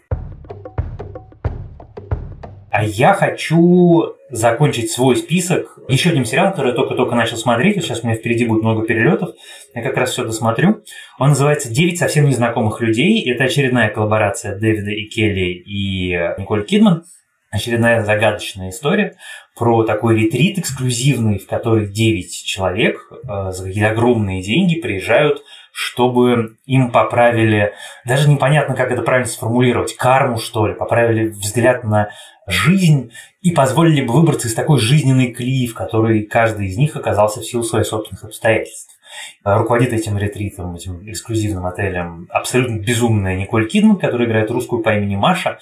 А 2.71 2.83
я 2.83 3.13
хочу 3.13 4.15
закончить 4.33 4.89
свой 4.89 5.15
список 5.15 5.77
еще 5.87 6.09
одним 6.09 6.25
сериалом, 6.25 6.53
который 6.53 6.69
я 6.69 6.75
только-только 6.75 7.13
начал 7.13 7.37
смотреть. 7.37 7.83
сейчас 7.83 8.03
у 8.03 8.07
меня 8.07 8.15
впереди 8.15 8.45
будет 8.45 8.63
много 8.63 8.83
перелетов. 8.83 9.29
Я 9.75 9.83
как 9.83 9.95
раз 9.95 10.09
все 10.09 10.25
досмотрю. 10.25 10.83
Он 11.19 11.29
называется 11.29 11.71
«Девять 11.71 11.99
совсем 11.99 12.25
незнакомых 12.25 12.81
людей». 12.81 13.23
Это 13.29 13.43
очередная 13.43 13.89
коллаборация 13.89 14.57
Дэвида 14.57 14.89
и 14.89 15.05
Келли 15.05 15.51
и 15.51 16.13
Николь 16.39 16.65
Кидман. 16.65 17.03
Очередная 17.51 18.03
загадочная 18.03 18.71
история 18.71 19.17
про 19.55 19.83
такой 19.83 20.19
ретрит 20.19 20.57
эксклюзивный, 20.57 21.37
в 21.37 21.45
который 21.45 21.87
9 21.87 22.43
человек 22.43 22.97
э, 23.11 23.51
за 23.51 23.65
какие-то 23.65 23.91
огромные 23.91 24.41
деньги 24.41 24.81
приезжают 24.81 25.43
чтобы 25.75 26.57
им 26.65 26.91
поправили, 26.91 27.73
даже 28.05 28.29
непонятно, 28.29 28.75
как 28.75 28.91
это 28.91 29.01
правильно 29.01 29.27
сформулировать, 29.27 29.95
карму, 29.95 30.37
что 30.37 30.67
ли, 30.67 30.75
поправили 30.75 31.29
взгляд 31.29 31.83
на 31.83 32.09
жизнь 32.45 33.11
и 33.41 33.49
позволили 33.49 34.05
бы 34.05 34.13
выбраться 34.13 34.47
из 34.47 34.53
такой 34.53 34.79
жизненной 34.79 35.31
клеи, 35.31 35.65
в 35.65 35.73
которой 35.73 36.25
каждый 36.25 36.67
из 36.67 36.77
них 36.77 36.95
оказался 36.95 37.39
в 37.39 37.45
силу 37.45 37.63
своих 37.63 37.87
собственных 37.87 38.23
обстоятельств. 38.23 38.95
Руководит 39.43 39.93
этим 39.93 40.15
ретритом, 40.19 40.75
этим 40.75 41.09
эксклюзивным 41.09 41.65
отелем 41.65 42.27
абсолютно 42.29 42.77
безумная 42.77 43.35
Николь 43.35 43.67
Кидман, 43.67 43.97
которая 43.97 44.27
играет 44.27 44.51
русскую 44.51 44.83
по 44.83 44.95
имени 44.95 45.15
Маша, 45.15 45.57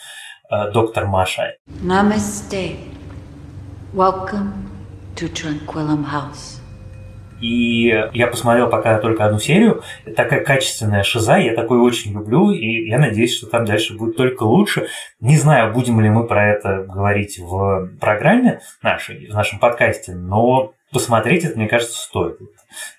э, 0.50 0.72
доктор 0.74 1.08
Маша. 1.08 1.56
Namaste. 1.82 2.76
Welcome 3.94 4.52
to 5.16 5.32
Tranquillum 5.32 6.06
House. 6.06 6.61
И 7.42 7.88
я 8.14 8.28
посмотрел 8.28 8.70
пока 8.70 9.00
только 9.00 9.26
одну 9.26 9.40
серию. 9.40 9.84
Такая 10.16 10.44
качественная 10.44 11.04
шиза, 11.04 11.38
я 11.38 11.56
такой 11.56 11.80
очень 11.80 12.14
люблю, 12.14 12.52
и 12.52 12.88
я 12.88 13.00
надеюсь, 13.00 13.36
что 13.36 13.48
там 13.48 13.66
дальше 13.66 13.98
будет 13.98 14.16
только 14.16 14.44
лучше. 14.44 14.88
Не 15.20 15.38
знаю, 15.38 15.74
будем 15.74 16.00
ли 16.00 16.10
мы 16.10 16.28
про 16.28 16.52
это 16.52 16.86
говорить 16.88 17.40
в 17.40 17.90
программе 18.00 18.62
нашей, 18.84 19.28
в 19.28 19.34
нашем 19.34 19.60
подкасте, 19.60 20.14
но 20.14 20.74
посмотреть 20.92 21.44
это, 21.44 21.58
мне 21.58 21.68
кажется, 21.68 21.98
стоит. 21.98 22.38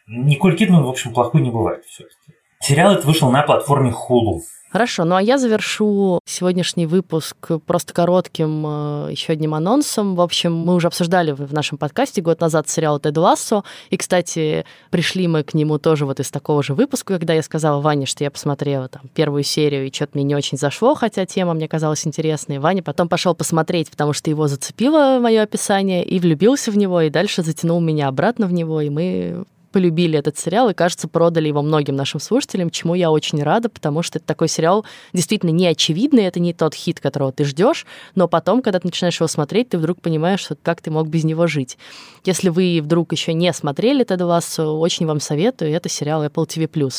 Николь 0.08 0.56
Кидман, 0.56 0.82
в 0.82 0.88
общем, 0.88 1.12
плохой 1.12 1.40
не 1.40 1.50
бывает 1.50 1.84
все-таки. 1.84 2.16
Сериал 2.60 2.92
этот 2.92 3.04
вышел 3.04 3.30
на 3.30 3.42
платформе 3.42 3.90
Hulu. 3.90 4.40
Хорошо, 4.72 5.04
ну 5.04 5.16
а 5.16 5.22
я 5.22 5.36
завершу 5.36 6.18
сегодняшний 6.24 6.86
выпуск 6.86 7.36
просто 7.66 7.92
коротким 7.92 8.64
э, 8.66 9.08
еще 9.10 9.34
одним 9.34 9.52
анонсом. 9.52 10.14
В 10.14 10.22
общем, 10.22 10.56
мы 10.56 10.74
уже 10.74 10.86
обсуждали 10.86 11.32
в 11.32 11.52
нашем 11.52 11.76
подкасте 11.76 12.22
год 12.22 12.40
назад 12.40 12.70
сериал 12.70 12.98
«Тед 12.98 13.14
Лассо», 13.18 13.64
и, 13.90 13.98
кстати, 13.98 14.64
пришли 14.88 15.28
мы 15.28 15.42
к 15.42 15.52
нему 15.52 15.76
тоже 15.76 16.06
вот 16.06 16.20
из 16.20 16.30
такого 16.30 16.62
же 16.62 16.72
выпуска, 16.72 17.18
когда 17.18 17.34
я 17.34 17.42
сказала 17.42 17.82
Ване, 17.82 18.06
что 18.06 18.24
я 18.24 18.30
посмотрела 18.30 18.88
там 18.88 19.02
первую 19.12 19.42
серию, 19.42 19.86
и 19.86 19.92
что-то 19.92 20.12
мне 20.14 20.24
не 20.24 20.34
очень 20.34 20.56
зашло, 20.56 20.94
хотя 20.94 21.26
тема 21.26 21.52
мне 21.52 21.68
казалась 21.68 22.06
интересной. 22.06 22.58
Ваня 22.58 22.82
потом 22.82 23.10
пошел 23.10 23.34
посмотреть, 23.34 23.90
потому 23.90 24.14
что 24.14 24.30
его 24.30 24.48
зацепило 24.48 25.18
мое 25.20 25.42
описание, 25.42 26.02
и 26.02 26.18
влюбился 26.18 26.70
в 26.70 26.78
него, 26.78 27.02
и 27.02 27.10
дальше 27.10 27.42
затянул 27.42 27.80
меня 27.80 28.08
обратно 28.08 28.46
в 28.46 28.54
него, 28.54 28.80
и 28.80 28.88
мы 28.88 29.44
полюбили 29.72 30.18
этот 30.18 30.38
сериал 30.38 30.68
и, 30.70 30.74
кажется, 30.74 31.08
продали 31.08 31.48
его 31.48 31.62
многим 31.62 31.96
нашим 31.96 32.20
слушателям, 32.20 32.70
чему 32.70 32.94
я 32.94 33.10
очень 33.10 33.42
рада, 33.42 33.68
потому 33.68 34.02
что 34.02 34.18
это 34.18 34.26
такой 34.26 34.48
сериал 34.48 34.84
действительно 35.12 35.50
неочевидный, 35.50 36.24
это 36.24 36.38
не 36.38 36.52
тот 36.52 36.74
хит, 36.74 37.00
которого 37.00 37.32
ты 37.32 37.44
ждешь, 37.44 37.86
но 38.14 38.28
потом, 38.28 38.62
когда 38.62 38.78
ты 38.78 38.86
начинаешь 38.86 39.18
его 39.18 39.26
смотреть, 39.26 39.70
ты 39.70 39.78
вдруг 39.78 40.00
понимаешь, 40.00 40.40
что 40.40 40.56
как 40.62 40.80
ты 40.80 40.90
мог 40.90 41.08
без 41.08 41.24
него 41.24 41.46
жить. 41.46 41.78
Если 42.24 42.50
вы 42.50 42.80
вдруг 42.82 43.12
еще 43.12 43.32
не 43.34 43.52
смотрели 43.52 44.04
Тед 44.04 44.20
Лассо, 44.20 44.78
очень 44.78 45.06
вам 45.06 45.20
советую, 45.20 45.72
это 45.72 45.88
сериал 45.88 46.24
Apple 46.24 46.46
TV+. 46.46 46.92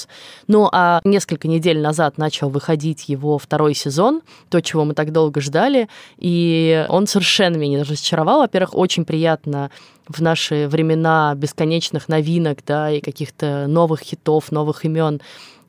Ну, 0.47 0.69
а 0.71 1.01
несколько 1.03 1.47
недель 1.47 1.79
назад 1.79 2.17
начал 2.17 2.49
выходить 2.49 3.07
его 3.07 3.37
второй 3.37 3.73
сезон, 3.73 4.21
то, 4.49 4.61
чего 4.61 4.83
мы 4.83 4.93
так 4.93 5.11
долго 5.11 5.39
ждали, 5.39 5.87
и 6.17 6.85
он 6.89 7.07
совершенно 7.07 7.57
меня 7.57 7.81
разочаровал. 7.81 8.39
Во-первых, 8.39 8.75
очень 8.75 9.05
приятно 9.05 9.71
в 10.07 10.21
наши 10.21 10.67
времена 10.67 11.33
бесконечных 11.35 12.09
новинок, 12.09 12.59
да, 12.65 12.91
и 12.91 13.01
каких-то 13.01 13.65
новых 13.67 14.01
хитов, 14.01 14.51
новых 14.51 14.85
имен, 14.85 15.21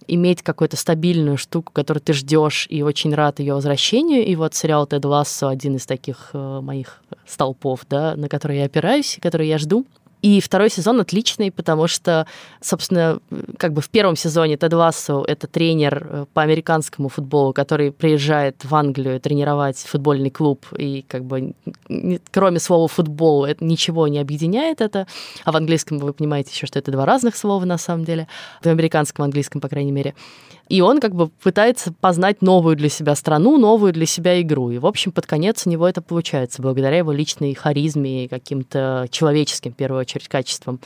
иметь 0.06 0.42
какую-то 0.42 0.76
стабильную 0.76 1.36
штуку, 1.36 1.72
которую 1.72 2.02
ты 2.02 2.12
ждешь, 2.12 2.66
и 2.68 2.82
очень 2.82 3.14
рад 3.14 3.40
ее 3.40 3.54
возвращению. 3.54 4.24
И 4.24 4.36
вот 4.36 4.54
сериал 4.54 4.86
Тед 4.86 5.04
Лассо 5.04 5.48
один 5.48 5.76
из 5.76 5.86
таких 5.86 6.30
э, 6.32 6.60
моих 6.60 7.02
столпов, 7.26 7.80
да, 7.88 8.14
на 8.16 8.28
который 8.28 8.58
я 8.58 8.64
опираюсь 8.66 9.18
который 9.22 9.48
я 9.48 9.58
жду. 9.58 9.86
И 10.24 10.40
второй 10.40 10.70
сезон 10.70 11.00
отличный, 11.00 11.52
потому 11.52 11.86
что, 11.86 12.26
собственно, 12.62 13.20
как 13.58 13.74
бы 13.74 13.82
в 13.82 13.90
первом 13.90 14.16
сезоне 14.16 14.56
Тед 14.56 14.72
Лассо— 14.72 15.22
это 15.28 15.46
тренер 15.46 16.06
э, 16.08 16.26
по 16.32 16.40
американскому 16.40 17.10
футболу, 17.10 17.52
который 17.52 17.92
приезжает 17.92 18.64
в 18.64 18.74
Англию 18.74 19.20
тренировать 19.20 19.76
футбольный 19.76 20.30
клуб, 20.30 20.64
и 20.78 21.04
как 21.06 21.26
бы 21.26 21.52
кроме 22.30 22.58
слова 22.58 22.88
«футбол» 22.88 23.44
это 23.44 23.62
ничего 23.62 24.08
не 24.08 24.18
объединяет 24.18 24.80
это. 24.80 25.06
А 25.44 25.52
в 25.52 25.56
английском 25.56 25.98
вы 25.98 26.14
понимаете 26.14 26.52
еще, 26.52 26.66
что 26.66 26.78
это 26.78 26.90
два 26.90 27.04
разных 27.04 27.36
слова 27.36 27.66
на 27.66 27.76
самом 27.76 28.06
деле. 28.06 28.26
В 28.62 28.66
американском 28.66 29.26
английском, 29.26 29.60
по 29.60 29.68
крайней 29.68 29.92
мере. 29.92 30.14
И 30.68 30.80
он 30.80 31.00
как 31.00 31.14
бы 31.14 31.28
пытается 31.28 31.92
познать 31.92 32.40
новую 32.40 32.76
для 32.76 32.88
себя 32.88 33.14
страну, 33.14 33.58
новую 33.58 33.92
для 33.92 34.06
себя 34.06 34.40
игру. 34.40 34.70
И, 34.70 34.78
в 34.78 34.86
общем, 34.86 35.12
под 35.12 35.26
конец 35.26 35.66
у 35.66 35.70
него 35.70 35.86
это 35.86 36.00
получается, 36.00 36.62
благодаря 36.62 36.98
его 36.98 37.12
личной 37.12 37.54
харизме 37.54 38.24
и 38.24 38.28
каким-то 38.28 39.06
человеческим, 39.10 39.72
в 39.72 39.76
первую 39.76 40.00
очередь, 40.00 40.28
качествам. 40.28 40.80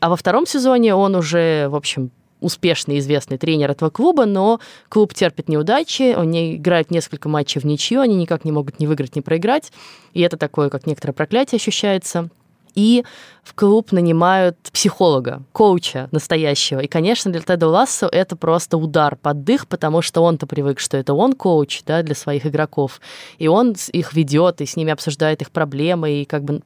А 0.00 0.10
во 0.10 0.16
втором 0.16 0.46
сезоне 0.46 0.94
он 0.94 1.14
уже, 1.14 1.68
в 1.68 1.74
общем, 1.74 2.10
успешный, 2.40 2.98
известный 2.98 3.38
тренер 3.38 3.70
этого 3.70 3.88
клуба, 3.88 4.26
но 4.26 4.60
клуб 4.90 5.14
терпит 5.14 5.48
неудачи, 5.48 6.14
они 6.14 6.56
играют 6.56 6.90
несколько 6.90 7.28
матчей 7.30 7.60
в 7.60 7.64
ничью, 7.64 8.02
они 8.02 8.16
никак 8.16 8.44
не 8.44 8.52
могут 8.52 8.78
ни 8.78 8.86
выиграть, 8.86 9.16
ни 9.16 9.20
проиграть, 9.20 9.72
и 10.12 10.20
это 10.20 10.36
такое, 10.36 10.68
как 10.68 10.86
некоторое 10.86 11.14
проклятие 11.14 11.56
ощущается 11.56 12.28
и 12.74 13.04
в 13.42 13.54
клуб 13.54 13.92
нанимают 13.92 14.56
психолога, 14.72 15.42
коуча 15.52 16.08
настоящего. 16.12 16.80
И, 16.80 16.86
конечно, 16.86 17.30
для 17.30 17.42
Теда 17.42 17.68
Лассо 17.68 18.08
это 18.10 18.36
просто 18.36 18.78
удар 18.78 19.16
под 19.16 19.44
дых, 19.44 19.68
потому 19.68 20.00
что 20.00 20.22
он-то 20.22 20.46
привык, 20.46 20.80
что 20.80 20.96
это 20.96 21.12
он 21.12 21.34
коуч 21.34 21.82
да, 21.84 22.02
для 22.02 22.14
своих 22.14 22.46
игроков. 22.46 23.00
И 23.38 23.46
он 23.46 23.76
их 23.92 24.14
ведет, 24.14 24.60
и 24.62 24.66
с 24.66 24.76
ними 24.76 24.92
обсуждает 24.92 25.42
их 25.42 25.50
проблемы, 25.50 26.22
и 26.22 26.24
как 26.24 26.42
бы 26.42 26.62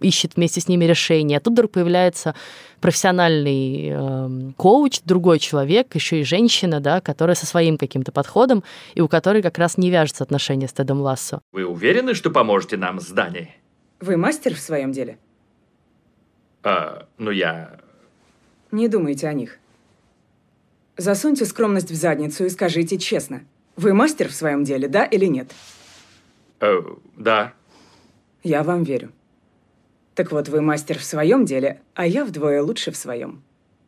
ищет 0.00 0.36
вместе 0.36 0.60
с 0.60 0.68
ними 0.68 0.86
решения. 0.86 1.36
А 1.36 1.40
тут 1.40 1.52
вдруг 1.52 1.72
появляется 1.72 2.34
профессиональный 2.80 3.90
э, 3.90 4.52
коуч, 4.56 5.00
другой 5.04 5.38
человек, 5.38 5.94
еще 5.94 6.20
и 6.20 6.24
женщина, 6.24 6.80
да, 6.80 7.00
которая 7.00 7.34
со 7.34 7.46
своим 7.46 7.76
каким-то 7.76 8.12
подходом, 8.12 8.64
и 8.94 9.00
у 9.00 9.08
которой 9.08 9.42
как 9.42 9.58
раз 9.58 9.76
не 9.76 9.90
вяжется 9.90 10.24
отношения 10.24 10.68
с 10.68 10.72
Тедом 10.72 11.00
Лассо. 11.00 11.40
Вы 11.52 11.66
уверены, 11.66 12.14
что 12.14 12.30
поможете 12.30 12.76
нам 12.76 13.00
с 13.00 13.08
Даней? 13.08 13.56
Вы 14.00 14.16
мастер 14.16 14.54
в 14.54 14.58
своем 14.58 14.92
деле? 14.92 15.18
А, 16.64 17.06
ну 17.18 17.30
я... 17.30 17.78
Не 18.72 18.88
думайте 18.88 19.28
о 19.28 19.34
них. 19.34 19.58
Засуньте 20.96 21.44
скромность 21.44 21.90
в 21.90 21.94
задницу 21.94 22.46
и 22.46 22.48
скажите 22.48 22.98
честно. 22.98 23.44
Вы 23.76 23.92
мастер 23.92 24.28
в 24.28 24.34
своем 24.34 24.64
деле, 24.64 24.88
да 24.88 25.04
или 25.04 25.26
нет? 25.26 25.52
Э, 26.60 26.80
да. 27.16 27.52
Я 28.42 28.62
вам 28.62 28.82
верю. 28.82 29.12
Так 30.14 30.32
вот, 30.32 30.48
вы 30.48 30.62
мастер 30.62 30.98
в 30.98 31.04
своем 31.04 31.44
деле, 31.44 31.80
а 31.94 32.06
я 32.06 32.24
вдвое 32.24 32.62
лучше 32.62 32.92
в 32.92 32.96
своем. 32.96 33.42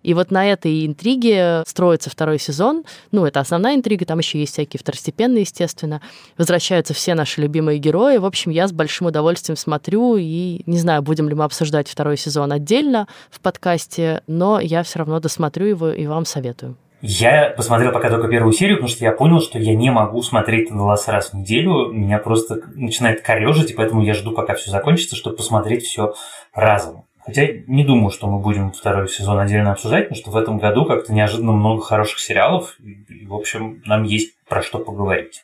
И 0.07 0.14
вот 0.14 0.31
на 0.31 0.47
этой 0.47 0.87
интриге 0.87 1.64
строится 1.66 2.11
второй 2.11 2.38
сезон. 2.38 2.85
Ну, 3.11 3.27
это 3.27 3.40
основная 3.40 3.75
интрига, 3.75 4.07
там 4.07 4.21
еще 4.21 4.38
есть 4.38 4.53
всякие 4.53 4.79
второстепенные, 4.79 5.40
естественно. 5.40 6.01
Возвращаются 6.38 6.95
все 6.95 7.16
наши 7.16 7.40
любимые 7.40 7.81
герои. 7.81 8.19
В 8.19 8.25
общем, 8.25 8.53
я 8.53 8.69
с 8.69 8.73
большим 8.73 9.09
удовольствием 9.09 9.57
смотрю, 9.57 10.14
и 10.16 10.62
не 10.64 10.79
знаю, 10.79 11.03
будем 11.03 11.29
ли 11.29 11.35
мы 11.35 11.42
обсуждать 11.42 11.88
второй 11.88 12.16
сезон 12.16 12.53
отдельно 12.53 13.09
в 13.31 13.40
подкасте, 13.40 14.23
но 14.29 14.61
я 14.61 14.85
все 14.85 15.01
равно 15.01 15.19
досмотрю 15.19 15.66
его 15.66 15.90
и 15.90 16.07
вам 16.07 16.25
советую. 16.25 16.77
Я 17.03 17.53
посмотрел 17.57 17.90
пока 17.90 18.09
только 18.09 18.29
первую 18.29 18.53
серию, 18.53 18.77
потому 18.77 18.88
что 18.88 19.05
я 19.05 19.11
понял, 19.11 19.40
что 19.40 19.59
я 19.59 19.75
не 19.75 19.90
могу 19.90 20.23
смотреть 20.23 20.71
Лас 20.71 21.09
раз 21.09 21.31
в 21.31 21.35
неделю. 21.35 21.92
Меня 21.92 22.19
просто 22.19 22.61
начинает 22.77 23.23
корежить, 23.23 23.73
и 23.73 23.75
поэтому 23.75 24.05
я 24.05 24.14
жду, 24.14 24.31
пока 24.31 24.55
все 24.55 24.71
закончится, 24.71 25.16
чтобы 25.16 25.35
посмотреть 25.35 25.85
все 25.85 26.14
разом. 26.55 27.06
Хотя 27.26 27.46
не 27.66 27.84
думаю, 27.84 28.10
что 28.10 28.28
мы 28.28 28.38
будем 28.38 28.70
второй 28.70 29.08
сезон 29.08 29.38
отдельно 29.38 29.72
обсуждать, 29.72 30.04
потому 30.04 30.20
что 30.20 30.30
в 30.30 30.36
этом 30.36 30.58
году 30.58 30.84
как-то 30.84 31.12
неожиданно 31.12 31.52
много 31.52 31.82
хороших 31.82 32.20
сериалов. 32.20 32.76
И, 32.78 33.26
в 33.26 33.34
общем, 33.34 33.82
нам 33.84 34.04
есть 34.04 34.36
про 34.48 34.62
что 34.62 34.78
поговорить. 34.78 35.42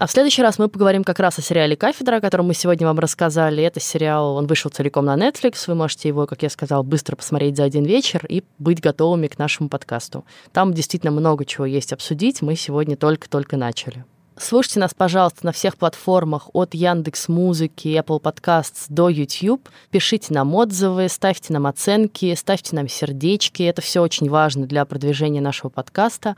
А 0.00 0.06
в 0.06 0.12
следующий 0.12 0.42
раз 0.42 0.58
мы 0.58 0.68
поговорим 0.68 1.02
как 1.02 1.18
раз 1.18 1.38
о 1.38 1.42
сериале 1.42 1.76
«Кафедра», 1.76 2.16
о 2.16 2.20
котором 2.20 2.46
мы 2.46 2.54
сегодня 2.54 2.86
вам 2.86 3.00
рассказали. 3.00 3.64
Это 3.64 3.80
сериал, 3.80 4.36
он 4.36 4.46
вышел 4.46 4.70
целиком 4.70 5.04
на 5.04 5.16
Netflix. 5.16 5.64
Вы 5.66 5.74
можете 5.74 6.08
его, 6.08 6.26
как 6.26 6.42
я 6.42 6.48
сказал, 6.48 6.84
быстро 6.84 7.16
посмотреть 7.16 7.56
за 7.56 7.64
один 7.64 7.84
вечер 7.84 8.24
и 8.26 8.44
быть 8.58 8.80
готовыми 8.80 9.26
к 9.26 9.38
нашему 9.38 9.68
подкасту. 9.68 10.24
Там 10.52 10.72
действительно 10.72 11.10
много 11.10 11.44
чего 11.44 11.66
есть 11.66 11.92
обсудить. 11.92 12.42
Мы 12.42 12.54
сегодня 12.54 12.96
только-только 12.96 13.56
начали. 13.56 14.04
Слушайте 14.40 14.78
нас, 14.78 14.94
пожалуйста, 14.94 15.44
на 15.44 15.52
всех 15.52 15.76
платформах 15.76 16.48
от 16.52 16.72
Яндекс 16.72 17.28
Музыки, 17.28 17.88
Apple 17.88 18.22
Podcasts 18.22 18.86
до 18.88 19.08
YouTube. 19.08 19.68
Пишите 19.90 20.32
нам 20.32 20.54
отзывы, 20.54 21.08
ставьте 21.08 21.52
нам 21.52 21.66
оценки, 21.66 22.34
ставьте 22.34 22.76
нам 22.76 22.88
сердечки. 22.88 23.64
Это 23.64 23.82
все 23.82 24.00
очень 24.00 24.30
важно 24.30 24.66
для 24.66 24.84
продвижения 24.84 25.40
нашего 25.40 25.70
подкаста. 25.70 26.36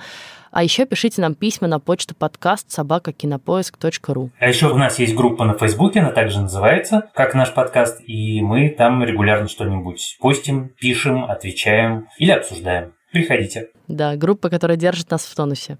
А 0.50 0.64
еще 0.64 0.86
пишите 0.86 1.20
нам 1.20 1.34
письма 1.34 1.68
на 1.68 1.78
почту 1.78 2.14
подкаст 2.14 2.70
собакакинопоиск.ру. 2.70 4.30
А 4.38 4.48
еще 4.48 4.70
у 4.70 4.76
нас 4.76 4.98
есть 4.98 5.14
группа 5.14 5.44
на 5.44 5.56
Фейсбуке, 5.58 6.00
она 6.00 6.10
также 6.10 6.40
называется, 6.40 7.10
как 7.14 7.34
наш 7.34 7.52
подкаст, 7.52 8.00
и 8.06 8.40
мы 8.40 8.70
там 8.70 9.04
регулярно 9.04 9.46
что-нибудь 9.46 10.16
постим, 10.20 10.70
пишем, 10.80 11.24
отвечаем 11.24 12.08
или 12.18 12.30
обсуждаем. 12.30 12.94
Приходите. 13.12 13.68
Да, 13.88 14.16
группа, 14.16 14.48
которая 14.48 14.76
держит 14.76 15.10
нас 15.10 15.24
в 15.24 15.34
тонусе. 15.34 15.76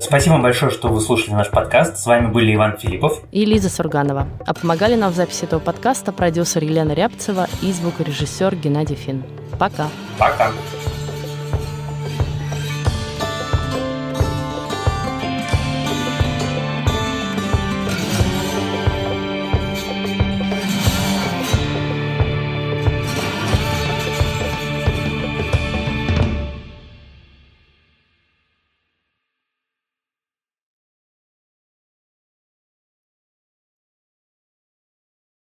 Спасибо 0.00 0.34
вам 0.34 0.42
большое, 0.42 0.70
что 0.70 0.88
вы 0.88 1.00
слушали 1.00 1.34
наш 1.34 1.50
подкаст. 1.50 1.98
С 1.98 2.06
вами 2.06 2.28
были 2.28 2.54
Иван 2.54 2.76
Филиппов 2.78 3.20
и 3.30 3.44
Лиза 3.44 3.68
Сурганова. 3.68 4.26
А 4.46 4.54
помогали 4.54 4.94
нам 4.94 5.12
в 5.12 5.16
записи 5.16 5.44
этого 5.44 5.60
подкаста 5.60 6.12
продюсер 6.12 6.64
Елена 6.64 6.92
Рябцева 6.92 7.48
и 7.62 7.72
звукорежиссер 7.72 8.56
Геннадий 8.56 8.96
Фин. 8.96 9.22
Пока. 9.58 9.88
Пока. 10.18 10.50